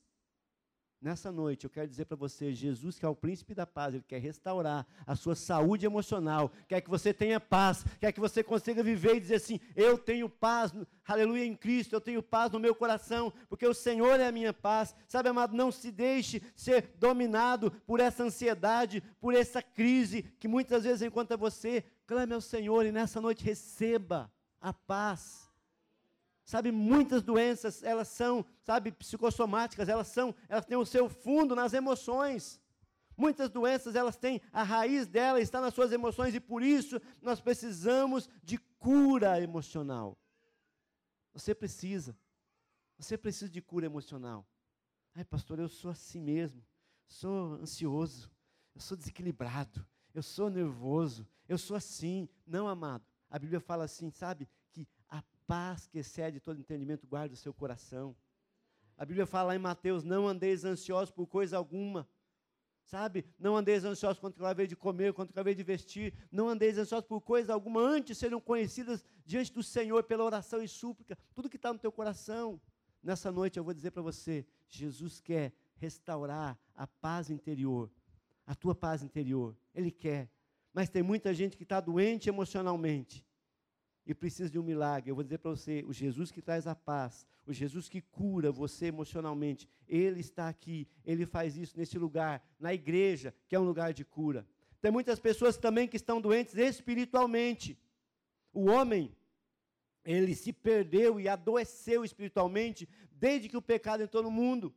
Nessa 1.03 1.33
noite, 1.33 1.65
eu 1.65 1.71
quero 1.71 1.89
dizer 1.89 2.05
para 2.05 2.17
você: 2.17 2.53
Jesus, 2.53 2.99
que 2.99 3.07
é 3.07 3.09
o 3.09 3.17
príncipe 3.17 3.55
da 3.55 3.67
paz, 3.67 3.95
ele 3.95 4.05
quer 4.07 4.19
restaurar 4.19 4.87
a 5.07 5.17
sua 5.17 5.35
saúde 5.35 5.87
emocional, 5.87 6.53
quer 6.69 6.83
que 6.83 6.91
você 6.91 7.15
tenha 7.15 7.41
paz, 7.41 7.87
quer 7.99 8.13
que 8.13 8.21
você 8.21 8.43
consiga 8.45 8.83
viver 8.83 9.17
e 9.17 9.21
dizer 9.21 9.37
assim: 9.37 9.59
Eu 9.75 9.97
tenho 9.97 10.29
paz, 10.29 10.75
aleluia, 11.07 11.47
em 11.47 11.57
Cristo, 11.57 11.95
eu 11.95 12.03
tenho 12.03 12.23
paz 12.23 12.53
no 12.53 12.61
meu 12.61 12.75
coração, 12.75 13.33
porque 13.49 13.67
o 13.67 13.73
Senhor 13.73 14.21
é 14.21 14.27
a 14.27 14.33
minha 14.33 14.53
paz. 14.53 14.95
Sabe, 15.09 15.31
amado, 15.31 15.57
não 15.57 15.73
se 15.73 15.91
deixe 15.91 16.43
ser 16.55 16.95
dominado 16.99 17.71
por 17.87 17.99
essa 17.99 18.25
ansiedade, 18.25 19.03
por 19.19 19.35
essa 19.35 19.63
crise 19.63 20.23
que 20.39 20.47
muitas 20.47 20.85
vezes 20.85 21.01
encontra 21.01 21.35
você. 21.35 21.83
Clame 22.07 22.35
ao 22.35 22.43
Senhor 22.43 22.85
e 22.85 22.93
nessa 22.93 23.23
noite 23.23 23.43
receba 23.43 24.31
a 24.61 24.75
paz. 24.75 25.50
Sabe, 26.51 26.73
muitas 26.73 27.23
doenças, 27.23 27.81
elas 27.85 28.09
são, 28.09 28.45
sabe, 28.61 28.91
psicossomáticas, 28.91 29.89
elas 29.89 30.09
são, 30.09 30.35
elas 30.49 30.67
têm 30.67 30.77
o 30.77 30.85
seu 30.85 31.09
fundo 31.09 31.55
nas 31.55 31.73
emoções. 31.73 32.61
Muitas 33.17 33.49
doenças, 33.49 33.95
elas 33.95 34.17
têm, 34.17 34.43
a 34.53 34.65
raiz 34.65 35.07
dela 35.07 35.41
está 35.41 35.61
nas 35.61 35.73
suas 35.73 35.93
emoções 35.93 36.35
e 36.35 36.41
por 36.41 36.61
isso 36.61 37.01
nós 37.23 37.41
precisamos 37.41 38.29
de 38.43 38.59
cura 38.81 39.41
emocional. 39.41 40.19
Você 41.33 41.55
precisa. 41.55 42.19
Você 42.99 43.17
precisa 43.17 43.49
de 43.49 43.63
cura 43.63 43.87
emocional. 43.87 44.45
Ai, 45.15 45.25
pastor, 45.25 45.61
eu 45.61 45.69
sou 45.69 45.93
assim 45.93 46.21
mesmo. 46.21 46.67
Sou 47.07 47.61
ansioso. 47.63 48.29
Eu 48.75 48.81
sou 48.81 48.97
desequilibrado. 48.97 49.87
Eu 50.13 50.21
sou 50.25 50.51
nervoso. 50.51 51.25
Eu 51.49 51.59
sou 51.59 51.77
assim. 51.77 52.29
Não, 52.45 52.67
amado. 52.67 53.07
A 53.31 53.39
Bíblia 53.39 53.61
fala 53.61 53.85
assim, 53.85 54.11
sabe? 54.11 54.49
Paz 55.51 55.89
que 55.89 55.99
excede 55.99 56.39
todo 56.39 56.61
entendimento 56.61 57.09
guarda 57.09 57.35
o 57.35 57.37
seu 57.37 57.53
coração. 57.53 58.15
A 58.97 59.05
Bíblia 59.05 59.27
fala 59.27 59.53
em 59.53 59.59
Mateus: 59.59 60.05
não 60.05 60.29
andeis 60.29 60.65
ansiosos 60.65 61.11
por 61.11 61.27
coisa 61.27 61.57
alguma. 61.57 62.09
Sabe? 62.85 63.25
Não 63.37 63.57
andeis 63.57 63.85
ansiosos 63.85 64.21
quanto 64.21 64.39
vai 64.39 64.55
de 64.65 64.77
comer, 64.77 65.13
quanto 65.13 65.33
vai 65.35 65.53
de 65.53 65.63
vestir. 65.65 66.15
Não 66.31 66.49
andeis 66.49 66.79
ansiosos 66.79 67.09
por 67.09 67.21
coisa 67.21 67.53
alguma. 67.53 67.81
Antes 67.81 68.17
serão 68.17 68.41
conhecidas 68.41 69.05
diante 69.27 69.53
do 69.53 69.61
Senhor 69.61 70.05
pela 70.05 70.23
oração 70.23 70.63
e 70.63 70.69
súplica. 70.69 71.19
Tudo 71.35 71.51
que 71.51 71.57
está 71.57 71.73
no 71.73 71.81
teu 71.81 71.91
coração. 71.91 72.61
Nessa 73.03 73.33
noite 73.33 73.59
eu 73.59 73.65
vou 73.65 73.75
dizer 73.75 73.91
para 73.91 74.03
você: 74.03 74.47
Jesus 74.69 75.19
quer 75.19 75.53
restaurar 75.75 76.57
a 76.77 76.87
paz 76.87 77.29
interior. 77.29 77.91
A 78.47 78.55
tua 78.55 78.75
paz 78.75 79.03
interior. 79.03 79.57
Ele 79.75 79.91
quer. 79.91 80.31
Mas 80.73 80.89
tem 80.89 81.03
muita 81.03 81.35
gente 81.35 81.57
que 81.57 81.65
está 81.65 81.81
doente 81.81 82.29
emocionalmente 82.29 83.27
e 84.07 84.15
precisa 84.15 84.51
de 84.51 84.59
um 84.59 84.63
milagre, 84.63 85.11
eu 85.11 85.15
vou 85.15 85.23
dizer 85.23 85.39
para 85.39 85.51
você: 85.51 85.85
o 85.87 85.93
Jesus 85.93 86.31
que 86.31 86.43
traz 86.43 86.67
a 86.67 86.75
paz, 86.75 87.27
o 87.47 87.53
Jesus 87.53 87.89
que 87.89 88.01
cura 88.01 88.51
você 88.51 88.87
emocionalmente, 88.87 89.69
ele 89.87 90.21
está 90.21 90.49
aqui, 90.49 90.89
ele 91.05 91.27
faz 91.27 91.57
isso 91.57 91.77
nesse 91.77 91.99
lugar, 91.99 92.45
na 92.59 92.73
igreja, 92.73 93.35
que 93.49 93.55
é 93.55 93.61
um 93.61 93.65
lugar 93.65 93.93
de 93.93 94.05
cura. 94.05 94.47
Tem 94.81 94.91
muitas 94.91 95.21
pessoas 95.21 95.57
também 95.57 95.87
que 95.87 95.97
estão 95.97 96.21
doentes 96.21 96.55
espiritualmente. 96.55 97.79
O 98.53 98.67
homem, 98.67 99.15
ele 100.05 100.35
se 100.35 100.53
perdeu 100.53 101.21
e 101.21 101.29
adoeceu 101.29 102.05
espiritualmente 102.05 102.89
desde 103.13 103.49
que 103.49 103.57
o 103.57 103.63
pecado 103.63 104.03
entrou 104.03 104.23
no 104.23 104.31
mundo. 104.31 104.75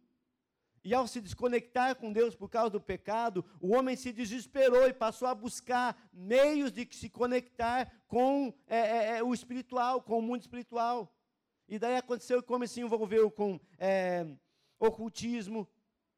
E 0.84 0.94
ao 0.94 1.08
se 1.08 1.22
desconectar 1.22 1.96
com 1.96 2.12
Deus 2.12 2.36
por 2.36 2.50
causa 2.50 2.72
do 2.72 2.82
pecado, 2.82 3.46
o 3.62 3.74
homem 3.74 3.96
se 3.96 4.12
desesperou 4.12 4.86
e 4.88 4.94
passou 4.94 5.28
a 5.28 5.36
buscar 5.36 5.98
meios 6.12 6.74
de 6.74 6.86
se 6.92 7.10
conectar 7.10 7.90
com 8.08 8.54
é, 8.68 8.78
é, 8.78 9.18
é, 9.18 9.24
o 9.24 9.34
espiritual, 9.34 10.02
com 10.02 10.20
o 10.20 10.22
mundo 10.22 10.42
espiritual. 10.42 11.16
E 11.70 11.80
daí 11.80 11.96
aconteceu 11.96 12.44
que 12.44 12.52
o 12.52 12.56
homem 12.56 12.68
se 12.68 12.82
envolveu 12.82 13.32
com 13.32 13.58
é, 13.80 14.28
ocultismo, 14.78 15.66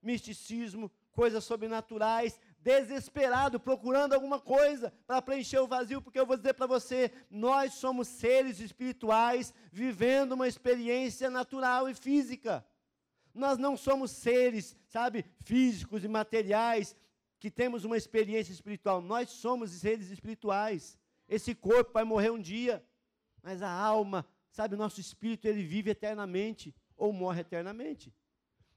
misticismo, 0.02 0.92
coisas 1.12 1.44
sobrenaturais, 1.44 2.40
desesperado, 2.60 3.60
procurando 3.60 4.14
alguma 4.14 4.40
coisa 4.40 4.92
para 5.06 5.22
preencher 5.22 5.60
o 5.60 5.68
vazio, 5.68 6.02
porque 6.02 6.20
eu 6.20 6.26
vou 6.26 6.36
dizer 6.36 6.54
para 6.54 6.66
você: 6.66 7.12
nós 7.30 7.76
somos 7.76 8.08
seres 8.08 8.60
espirituais 8.60 9.54
vivendo 9.72 10.32
uma 10.32 10.48
experiência 10.48 11.30
natural 11.30 11.88
e 11.88 11.94
física. 11.94 12.66
Nós 13.36 13.58
não 13.58 13.76
somos 13.76 14.12
seres, 14.12 14.78
sabe, 14.88 15.26
físicos 15.42 16.06
e 16.06 16.08
materiais 16.08 16.96
que 17.38 17.52
temos 17.52 17.84
uma 17.84 17.98
experiência 17.98 18.54
espiritual. 18.54 19.02
Nós 19.02 19.30
somos 19.30 19.72
seres 19.72 20.10
espirituais. 20.10 20.98
Esse 21.28 21.54
corpo 21.54 21.92
vai 21.92 22.06
morrer 22.06 22.32
um 22.32 22.42
dia, 22.42 22.84
mas 23.44 23.62
a 23.62 23.70
alma, 23.70 24.26
sabe, 24.50 24.78
nosso 24.78 25.02
espírito, 25.02 25.48
ele 25.48 25.64
vive 25.64 25.92
eternamente 25.92 26.74
ou 26.96 27.12
morre 27.12 27.42
eternamente. 27.42 28.14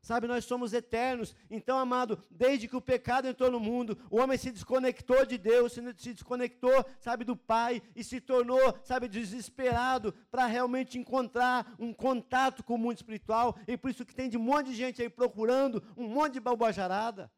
Sabe, 0.01 0.27
nós 0.27 0.45
somos 0.45 0.73
eternos. 0.73 1.35
Então, 1.51 1.79
amado, 1.79 2.23
desde 2.31 2.69
que 2.69 2.77
o 2.77 2.81
pecado 2.81 3.27
entrou 3.27 3.51
no 3.51 3.59
mundo, 3.59 3.99
o 4.11 4.19
homem 4.19 4.39
se 4.39 4.51
desconectou 4.51 5.27
de 5.27 5.37
Deus, 5.37 5.73
se 5.73 6.15
desconectou, 6.15 6.85
sabe, 7.01 7.25
do 7.25 7.37
Pai 7.37 7.83
e 7.95 8.05
se 8.05 8.21
tornou, 8.21 8.79
sabe, 8.85 9.09
desesperado 9.09 10.13
para 10.31 10.47
realmente 10.47 10.99
encontrar 10.99 11.75
um 11.79 11.93
contato 11.93 12.63
com 12.63 12.75
o 12.75 12.79
mundo 12.79 12.97
espiritual. 12.97 13.59
E 13.67 13.77
por 13.77 13.91
isso 13.91 14.07
que 14.07 14.15
tem 14.15 14.29
de 14.29 14.37
um 14.37 14.43
monte 14.43 14.67
de 14.67 14.75
gente 14.75 15.03
aí 15.03 15.09
procurando 15.09 15.83
um 15.97 16.07
monte 16.07 16.35
de 16.35 16.41
balbajarada. 16.41 17.31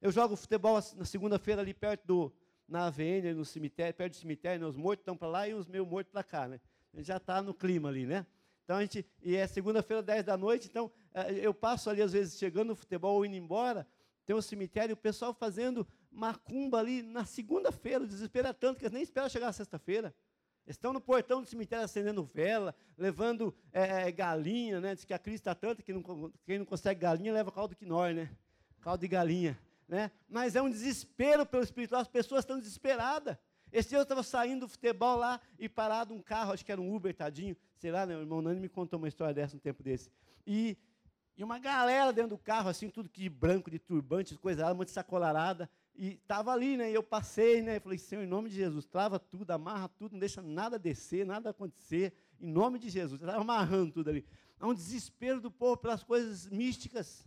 Eu 0.00 0.10
jogo 0.10 0.34
futebol 0.34 0.80
na 0.96 1.04
segunda-feira 1.04 1.60
ali 1.60 1.74
perto 1.74 2.06
do, 2.06 2.32
na 2.66 2.86
AVN, 2.86 3.34
no 3.34 3.44
cemitério, 3.44 3.94
perto 3.94 4.14
do 4.14 4.18
cemitério, 4.18 4.60
né? 4.60 4.66
os 4.66 4.76
mortos 4.76 5.02
estão 5.02 5.16
para 5.16 5.28
lá 5.28 5.46
e 5.46 5.52
os 5.52 5.66
meus 5.66 5.86
mortos 5.86 6.10
para 6.10 6.24
cá, 6.24 6.48
né? 6.48 6.58
Já 6.98 7.18
está 7.18 7.42
no 7.42 7.52
clima 7.52 7.88
ali, 7.88 8.06
né? 8.06 8.26
Então 8.70 8.78
a 8.78 8.82
gente, 8.82 9.04
e 9.20 9.34
é 9.34 9.48
segunda-feira, 9.48 10.00
10 10.00 10.24
da 10.26 10.36
noite, 10.36 10.68
então 10.68 10.92
eh, 11.12 11.40
eu 11.42 11.52
passo 11.52 11.90
ali, 11.90 12.00
às 12.00 12.12
vezes, 12.12 12.38
chegando 12.38 12.68
no 12.68 12.76
futebol 12.76 13.16
ou 13.16 13.26
indo 13.26 13.34
embora, 13.34 13.84
tem 14.24 14.36
um 14.36 14.40
cemitério, 14.40 14.94
o 14.94 14.96
pessoal 14.96 15.34
fazendo 15.34 15.84
macumba 16.08 16.78
ali 16.78 17.02
na 17.02 17.24
segunda-feira, 17.24 18.06
desespera 18.06 18.54
tanto 18.54 18.78
que 18.78 18.84
eles 18.84 18.92
nem 18.92 19.02
esperam 19.02 19.28
chegar 19.28 19.52
sexta-feira. 19.52 20.14
Estão 20.68 20.92
no 20.92 21.00
portão 21.00 21.42
do 21.42 21.48
cemitério 21.48 21.84
acendendo 21.84 22.22
vela, 22.22 22.72
levando 22.96 23.52
é, 23.72 24.08
galinha, 24.12 24.80
né? 24.80 24.94
Diz 24.94 25.04
que 25.04 25.12
a 25.12 25.18
crise 25.18 25.40
está 25.40 25.52
tanta 25.52 25.82
que 25.82 25.92
não, 25.92 26.30
quem 26.46 26.60
não 26.60 26.64
consegue 26.64 27.00
galinha 27.00 27.32
leva 27.32 27.50
caldo 27.50 27.74
que 27.74 27.84
nós, 27.84 28.14
né? 28.14 28.30
Caldo 28.80 29.00
de 29.00 29.08
galinha. 29.08 29.58
Né? 29.88 30.12
Mas 30.28 30.54
é 30.54 30.62
um 30.62 30.70
desespero 30.70 31.44
pelo 31.44 31.64
espiritual, 31.64 32.02
as 32.02 32.06
pessoas 32.06 32.44
estão 32.44 32.56
desesperadas. 32.56 33.36
Esse 33.72 33.88
dia 33.88 33.98
eu 33.98 34.02
estava 34.02 34.22
saindo 34.22 34.60
do 34.60 34.68
futebol 34.68 35.16
lá 35.16 35.40
e 35.58 35.68
parado 35.68 36.14
um 36.14 36.22
carro, 36.22 36.52
acho 36.52 36.64
que 36.64 36.70
era 36.70 36.80
um 36.80 36.94
Uber, 36.94 37.12
tadinho, 37.12 37.56
sei 37.80 37.90
lá, 37.90 38.04
né, 38.04 38.14
o 38.14 38.20
irmão 38.20 38.42
Nani 38.42 38.60
me 38.60 38.68
contou 38.68 38.98
uma 38.98 39.08
história 39.08 39.32
dessa 39.32 39.56
um 39.56 39.58
tempo 39.58 39.82
desse. 39.82 40.10
E, 40.46 40.76
e 41.34 41.42
uma 41.42 41.58
galera 41.58 42.12
dentro 42.12 42.30
do 42.30 42.38
carro, 42.38 42.68
assim, 42.68 42.90
tudo 42.90 43.08
que 43.08 43.22
de 43.22 43.28
branco, 43.30 43.70
de 43.70 43.78
turbante, 43.78 44.36
coisa 44.36 44.66
lá, 44.66 44.74
muito 44.74 44.90
sacolarada. 44.90 45.68
E 45.96 46.12
estava 46.12 46.52
ali, 46.52 46.76
né? 46.76 46.90
E 46.90 46.94
eu 46.94 47.02
passei, 47.02 47.62
né? 47.62 47.76
E 47.76 47.80
falei, 47.80 47.96
Senhor, 47.96 48.22
em 48.22 48.26
nome 48.26 48.50
de 48.50 48.56
Jesus, 48.56 48.86
trava 48.86 49.18
tudo, 49.18 49.50
amarra 49.50 49.88
tudo, 49.88 50.12
não 50.12 50.18
deixa 50.18 50.42
nada 50.42 50.78
descer, 50.78 51.24
nada 51.24 51.50
acontecer. 51.50 52.12
Em 52.38 52.46
nome 52.46 52.78
de 52.78 52.90
Jesus. 52.90 53.18
Estava 53.18 53.40
amarrando 53.40 53.92
tudo 53.92 54.10
ali. 54.10 54.26
Há 54.58 54.66
um 54.66 54.74
desespero 54.74 55.40
do 55.40 55.50
povo 55.50 55.78
pelas 55.78 56.04
coisas 56.04 56.46
místicas. 56.48 57.26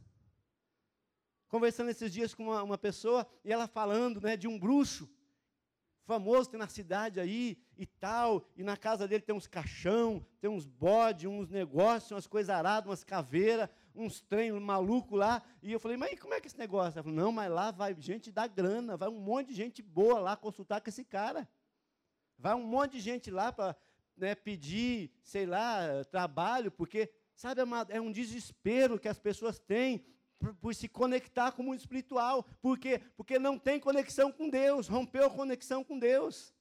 Conversando 1.48 1.90
esses 1.90 2.12
dias 2.14 2.34
com 2.34 2.44
uma, 2.44 2.62
uma 2.62 2.78
pessoa, 2.78 3.28
e 3.44 3.52
ela 3.52 3.68
falando 3.68 4.22
né, 4.22 4.38
de 4.38 4.48
um 4.48 4.60
bruxo 4.60 5.10
famoso 6.06 6.50
tem 6.50 6.60
na 6.60 6.68
cidade 6.68 7.20
aí 7.20 7.58
e 7.78 7.86
tal, 7.86 8.46
e 8.56 8.64
na 8.64 8.78
casa 8.78 9.08
dele 9.08 9.24
tem 9.24 9.36
uns 9.36 9.48
caixão, 9.48 10.26
tem 10.40 10.50
uns 10.50 10.68
bode, 10.68 11.28
uns 11.28 11.50
negócios, 11.50 12.12
umas 12.12 12.28
coisas 12.28 12.50
aradas, 12.50 12.90
umas 12.90 13.04
caveiras, 13.04 13.70
uns 13.96 14.22
trem 14.22 14.52
maluco 14.52 15.16
lá. 15.16 15.42
E 15.62 15.72
eu 15.72 15.80
falei, 15.80 15.98
mas 15.98 16.20
como 16.20 16.34
é 16.34 16.40
que 16.40 16.48
é 16.48 16.50
esse 16.50 16.58
negócio? 16.58 16.98
Ela 16.98 17.04
falou, 17.04 17.18
não, 17.18 17.32
mas 17.32 17.52
lá 17.52 17.72
vai 17.72 17.96
gente 18.00 18.32
da 18.32 18.48
grana, 18.48 18.98
vai 18.98 19.10
um 19.10 19.20
monte 19.20 19.50
de 19.50 19.54
gente 19.54 19.82
boa 19.82 20.20
lá 20.20 20.36
consultar 20.36 20.82
com 20.82 20.90
esse 20.90 21.04
cara. 21.04 21.48
Vai 22.38 22.54
um 22.54 22.66
monte 22.66 22.94
de 22.94 23.00
gente 23.00 23.32
lá 23.32 23.52
para 23.52 23.76
né, 24.18 24.36
pedir, 24.36 25.12
sei 25.24 25.46
lá, 25.46 26.04
trabalho, 26.12 26.72
porque, 26.72 27.10
sabe, 27.36 27.62
amado, 27.62 27.92
é 27.92 28.02
um 28.02 28.12
desespero 28.12 29.00
que 29.00 29.08
as 29.08 29.20
pessoas 29.20 29.60
têm 29.60 30.06
por, 30.62 30.76
se 30.76 30.88
conectar 30.88 31.52
com 31.52 31.62
o 31.62 31.66
mundo 31.66 31.80
espiritual. 31.80 32.46
Por 32.62 32.78
quê? 32.78 33.02
Porque 33.16 33.40
não 33.40 33.58
tem 33.58 33.80
conexão 33.80 34.32
com 34.32 34.50
Deus, 34.50 34.88
rompeu 34.88 35.26
a 35.26 35.30
conexão 35.30 35.84
com 35.84 35.98
Deus. 35.98 36.54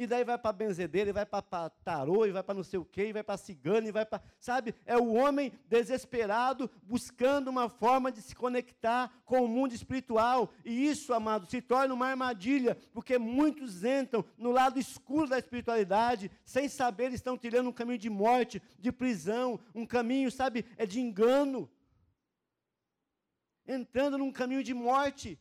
E 0.00 0.06
daí 0.06 0.24
vai 0.24 0.38
para 0.38 0.50
benzedeira, 0.50 1.10
e 1.10 1.12
vai 1.12 1.26
para 1.26 1.68
tarô, 1.68 2.24
e 2.24 2.30
vai 2.30 2.42
para 2.42 2.54
não 2.54 2.62
sei 2.62 2.78
o 2.78 2.84
quê, 2.86 3.08
e 3.08 3.12
vai 3.12 3.22
para 3.22 3.36
cigano, 3.36 3.86
e 3.86 3.92
vai 3.92 4.06
para. 4.06 4.22
Sabe? 4.38 4.74
É 4.86 4.96
o 4.96 5.12
homem 5.12 5.52
desesperado 5.68 6.70
buscando 6.84 7.48
uma 7.48 7.68
forma 7.68 8.10
de 8.10 8.22
se 8.22 8.34
conectar 8.34 9.12
com 9.26 9.44
o 9.44 9.48
mundo 9.48 9.74
espiritual. 9.74 10.50
E 10.64 10.88
isso, 10.88 11.12
amado, 11.12 11.50
se 11.50 11.60
torna 11.60 11.92
uma 11.92 12.06
armadilha, 12.06 12.78
porque 12.94 13.18
muitos 13.18 13.84
entram 13.84 14.24
no 14.38 14.50
lado 14.50 14.78
escuro 14.78 15.28
da 15.28 15.38
espiritualidade, 15.38 16.30
sem 16.46 16.66
saber, 16.66 17.12
estão 17.12 17.36
tirando 17.36 17.68
um 17.68 17.72
caminho 17.72 17.98
de 17.98 18.08
morte, 18.08 18.62
de 18.78 18.90
prisão, 18.90 19.60
um 19.74 19.84
caminho, 19.84 20.30
sabe, 20.30 20.64
é 20.78 20.86
de 20.86 20.98
engano. 20.98 21.68
Entrando 23.72 24.18
num 24.18 24.32
caminho 24.32 24.64
de 24.64 24.74
morte. 24.74 25.38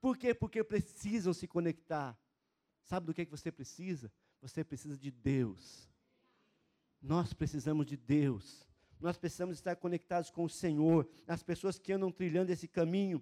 Por 0.00 0.16
quê? 0.16 0.32
Porque 0.32 0.62
precisam 0.62 1.32
se 1.32 1.46
conectar 1.46 2.16
Sabe 2.86 3.06
do 3.06 3.12
que, 3.12 3.22
é 3.22 3.24
que 3.24 3.30
você 3.32 3.50
precisa? 3.50 4.12
Você 4.40 4.62
precisa 4.62 4.96
de 4.96 5.10
Deus. 5.10 5.90
Nós 7.02 7.32
precisamos 7.32 7.84
de 7.84 7.96
Deus. 7.96 8.64
Nós 9.00 9.18
precisamos 9.18 9.56
estar 9.56 9.74
conectados 9.74 10.30
com 10.30 10.44
o 10.44 10.48
Senhor. 10.48 11.08
As 11.26 11.42
pessoas 11.42 11.80
que 11.80 11.92
andam 11.92 12.12
trilhando 12.12 12.52
esse 12.52 12.68
caminho, 12.68 13.20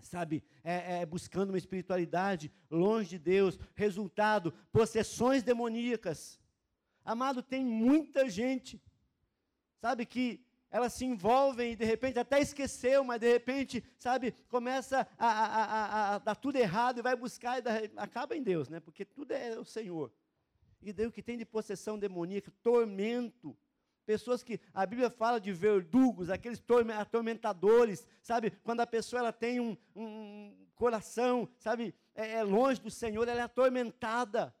sabe, 0.00 0.42
é, 0.64 1.02
é, 1.02 1.06
buscando 1.06 1.50
uma 1.50 1.58
espiritualidade 1.58 2.50
longe 2.70 3.10
de 3.10 3.18
Deus. 3.18 3.58
Resultado: 3.74 4.50
possessões 4.72 5.42
demoníacas. 5.42 6.40
Amado, 7.04 7.42
tem 7.42 7.62
muita 7.62 8.30
gente, 8.30 8.82
sabe, 9.78 10.06
que 10.06 10.42
elas 10.70 10.92
se 10.92 11.04
envolvem 11.04 11.72
e 11.72 11.76
de 11.76 11.84
repente 11.84 12.18
até 12.18 12.40
esqueceu, 12.40 13.02
mas 13.02 13.20
de 13.20 13.30
repente, 13.30 13.84
sabe, 13.98 14.32
começa 14.48 15.06
a, 15.18 15.26
a, 15.26 15.64
a, 15.64 16.14
a 16.14 16.18
dar 16.18 16.36
tudo 16.36 16.56
errado 16.56 16.98
e 16.98 17.02
vai 17.02 17.16
buscar 17.16 17.58
e 17.58 17.62
dá, 17.62 17.72
acaba 17.96 18.36
em 18.36 18.42
Deus, 18.42 18.68
né? 18.68 18.78
Porque 18.78 19.04
tudo 19.04 19.32
é 19.32 19.58
o 19.58 19.64
Senhor. 19.64 20.12
E 20.82 20.92
daí 20.92 21.06
o 21.06 21.12
que 21.12 21.22
tem 21.22 21.36
de 21.36 21.44
possessão 21.44 21.98
demoníaca, 21.98 22.52
tormento, 22.62 23.56
pessoas 24.06 24.42
que 24.42 24.60
a 24.72 24.86
Bíblia 24.86 25.10
fala 25.10 25.40
de 25.40 25.52
verdugos, 25.52 26.30
aqueles 26.30 26.62
atormentadores, 26.98 28.06
sabe? 28.22 28.50
Quando 28.62 28.80
a 28.80 28.86
pessoa 28.86 29.20
ela 29.20 29.32
tem 29.32 29.60
um, 29.60 29.76
um 29.94 30.66
coração, 30.74 31.48
sabe, 31.58 31.94
é, 32.14 32.36
é 32.36 32.42
longe 32.42 32.80
do 32.80 32.90
Senhor, 32.90 33.28
ela 33.28 33.40
é 33.40 33.44
atormentada. 33.44 34.54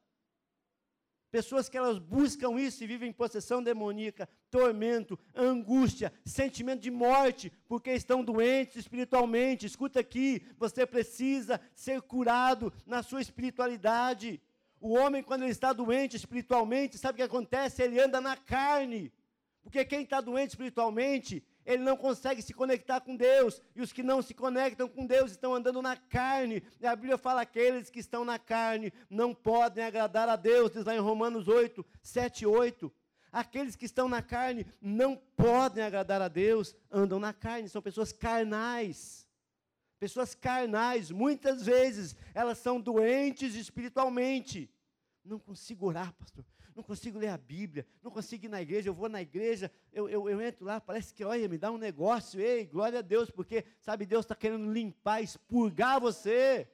Pessoas 1.30 1.68
que 1.68 1.78
elas 1.78 1.98
buscam 1.98 2.58
isso 2.58 2.82
e 2.82 2.86
vivem 2.86 3.10
em 3.10 3.12
possessão 3.12 3.62
demoníaca, 3.62 4.28
tormento, 4.50 5.18
angústia, 5.34 6.12
sentimento 6.24 6.80
de 6.80 6.90
morte, 6.90 7.52
porque 7.68 7.92
estão 7.92 8.24
doentes 8.24 8.76
espiritualmente. 8.76 9.64
Escuta 9.64 10.00
aqui, 10.00 10.42
você 10.58 10.84
precisa 10.84 11.60
ser 11.74 12.02
curado 12.02 12.72
na 12.84 13.02
sua 13.02 13.20
espiritualidade. 13.20 14.40
O 14.80 14.94
homem, 14.94 15.22
quando 15.22 15.42
ele 15.42 15.52
está 15.52 15.72
doente 15.72 16.16
espiritualmente, 16.16 16.98
sabe 16.98 17.14
o 17.14 17.16
que 17.18 17.22
acontece? 17.22 17.82
Ele 17.82 18.00
anda 18.00 18.20
na 18.20 18.36
carne. 18.36 19.12
Porque 19.62 19.84
quem 19.84 20.02
está 20.02 20.20
doente 20.20 20.50
espiritualmente, 20.50 21.44
ele 21.64 21.82
não 21.82 21.96
consegue 21.96 22.42
se 22.42 22.52
conectar 22.52 23.00
com 23.00 23.16
Deus, 23.16 23.60
e 23.74 23.80
os 23.80 23.92
que 23.92 24.02
não 24.02 24.22
se 24.22 24.34
conectam 24.34 24.88
com 24.88 25.06
Deus 25.06 25.30
estão 25.30 25.54
andando 25.54 25.82
na 25.82 25.96
carne. 25.96 26.62
E 26.80 26.86
a 26.86 26.96
Bíblia 26.96 27.18
fala: 27.18 27.42
aqueles 27.42 27.90
que 27.90 28.00
estão 28.00 28.24
na 28.24 28.38
carne 28.38 28.92
não 29.08 29.34
podem 29.34 29.84
agradar 29.84 30.28
a 30.28 30.36
Deus, 30.36 30.70
diz 30.70 30.84
lá 30.84 30.94
em 30.94 31.00
Romanos 31.00 31.48
8, 31.48 31.84
7 32.02 32.42
e 32.42 32.46
8. 32.46 32.92
Aqueles 33.32 33.76
que 33.76 33.84
estão 33.84 34.08
na 34.08 34.22
carne 34.22 34.66
não 34.80 35.16
podem 35.36 35.84
agradar 35.84 36.20
a 36.20 36.28
Deus, 36.28 36.74
andam 36.90 37.20
na 37.20 37.32
carne, 37.32 37.68
são 37.68 37.80
pessoas 37.80 38.12
carnais. 38.12 39.26
Pessoas 40.00 40.34
carnais, 40.34 41.10
muitas 41.10 41.64
vezes, 41.64 42.16
elas 42.34 42.58
são 42.58 42.80
doentes 42.80 43.54
espiritualmente. 43.54 44.68
Não 45.22 45.38
consigo 45.38 45.86
orar, 45.86 46.12
pastor 46.14 46.44
não 46.80 46.84
consigo 46.84 47.18
ler 47.18 47.28
a 47.28 47.36
Bíblia, 47.36 47.86
não 48.02 48.10
consigo 48.10 48.46
ir 48.46 48.48
na 48.48 48.60
igreja, 48.60 48.88
eu 48.88 48.94
vou 48.94 49.08
na 49.08 49.20
igreja, 49.20 49.70
eu, 49.92 50.08
eu, 50.08 50.28
eu 50.28 50.40
entro 50.40 50.64
lá, 50.64 50.80
parece 50.80 51.12
que, 51.12 51.22
olha, 51.22 51.46
me 51.46 51.58
dá 51.58 51.70
um 51.70 51.76
negócio, 51.76 52.40
ei, 52.40 52.64
glória 52.64 53.00
a 53.00 53.02
Deus, 53.02 53.30
porque, 53.30 53.64
sabe, 53.80 54.06
Deus 54.06 54.24
está 54.24 54.34
querendo 54.34 54.72
limpar, 54.72 55.22
expurgar 55.22 56.00
você. 56.00 56.66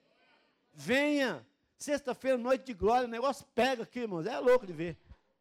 Venha, 0.73 1.45
sexta-feira, 1.77 2.39
noite 2.39 2.65
de 2.65 2.73
glória, 2.75 3.09
o 3.09 3.11
negócio 3.11 3.45
pega 3.55 3.83
aqui, 3.83 4.01
irmãos, 4.01 4.27
é 4.27 4.39
louco 4.39 4.65
de 4.65 4.73
ver, 4.73 4.97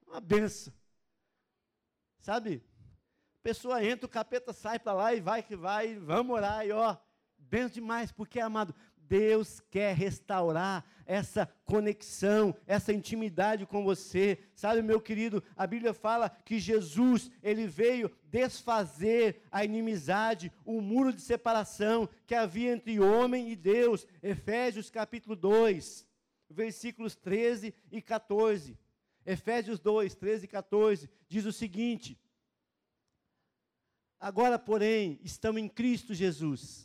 uma 0.08 0.20
benção. 0.20 0.74
Sabe, 2.20 2.64
a 3.36 3.44
pessoa 3.44 3.84
entra, 3.84 4.08
o 4.08 4.10
capeta 4.10 4.52
sai 4.52 4.80
para 4.80 4.94
lá 4.94 5.14
e 5.14 5.22
vai 5.22 5.44
que 5.44 5.56
vai, 5.56 5.96
vamos 6.00 6.36
orar, 6.36 6.66
e 6.66 6.72
ó, 6.72 6.98
benção 7.38 7.70
demais, 7.70 8.12
porque, 8.12 8.40
amado, 8.40 8.74
Deus 9.08 9.60
quer 9.70 9.96
restaurar 9.96 10.86
essa 11.06 11.46
conexão, 11.66 12.56
essa 12.66 12.92
intimidade 12.92 13.66
com 13.66 13.84
você. 13.84 14.40
Sabe, 14.56 14.82
meu 14.82 15.00
querido, 15.00 15.44
a 15.56 15.68
Bíblia 15.68 15.94
fala 15.94 16.30
que 16.30 16.60
Jesus, 16.60 17.30
ele 17.44 17.68
veio 17.68 18.12
desfazer 18.26 19.42
a 19.52 19.64
inimizade, 19.64 20.52
o 20.66 20.82
muro 20.82 21.14
de 21.14 21.22
separação 21.22 22.10
que 22.26 22.36
havia 22.36 22.74
entre 22.74 23.00
homem 23.00 23.52
e 23.52 23.56
Deus. 23.56 24.08
Efésios 24.22 24.90
capítulo 24.90 25.36
2, 25.36 26.06
versículos 26.50 27.16
13 27.16 27.74
e 27.92 28.02
14. 28.02 28.78
Efésios 29.26 29.80
2, 29.80 30.16
13 30.16 30.46
e 30.46 30.48
14 30.48 31.10
diz 31.28 31.46
o 31.46 31.52
seguinte: 31.52 32.20
Agora, 34.20 34.58
porém, 34.58 35.20
estão 35.24 35.58
em 35.58 35.68
Cristo 35.68 36.14
Jesus 36.14 36.85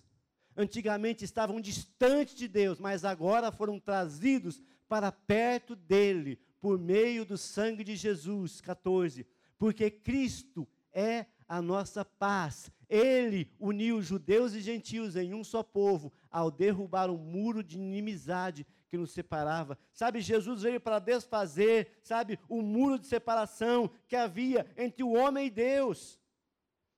antigamente 0.60 1.24
estavam 1.24 1.60
distantes 1.60 2.34
de 2.34 2.46
Deus, 2.46 2.78
mas 2.78 3.04
agora 3.04 3.50
foram 3.50 3.78
trazidos 3.80 4.62
para 4.88 5.10
perto 5.10 5.74
dele, 5.74 6.38
por 6.60 6.78
meio 6.78 7.24
do 7.24 7.38
sangue 7.38 7.82
de 7.82 7.96
Jesus. 7.96 8.60
14. 8.60 9.26
Porque 9.58 9.90
Cristo 9.90 10.66
é 10.92 11.26
a 11.48 11.60
nossa 11.60 12.04
paz. 12.04 12.70
Ele 12.88 13.50
uniu 13.58 14.02
judeus 14.02 14.52
e 14.54 14.60
gentios 14.60 15.16
em 15.16 15.32
um 15.34 15.42
só 15.42 15.62
povo, 15.62 16.12
ao 16.30 16.50
derrubar 16.50 17.10
o 17.10 17.14
um 17.14 17.18
muro 17.18 17.62
de 17.62 17.76
inimizade 17.76 18.66
que 18.88 18.98
nos 18.98 19.12
separava. 19.12 19.78
Sabe, 19.92 20.20
Jesus 20.20 20.62
veio 20.62 20.80
para 20.80 20.98
desfazer, 20.98 21.98
sabe, 22.02 22.38
o 22.48 22.60
muro 22.60 22.98
de 22.98 23.06
separação 23.06 23.90
que 24.08 24.16
havia 24.16 24.66
entre 24.76 25.02
o 25.04 25.12
homem 25.12 25.46
e 25.46 25.50
Deus. 25.50 26.19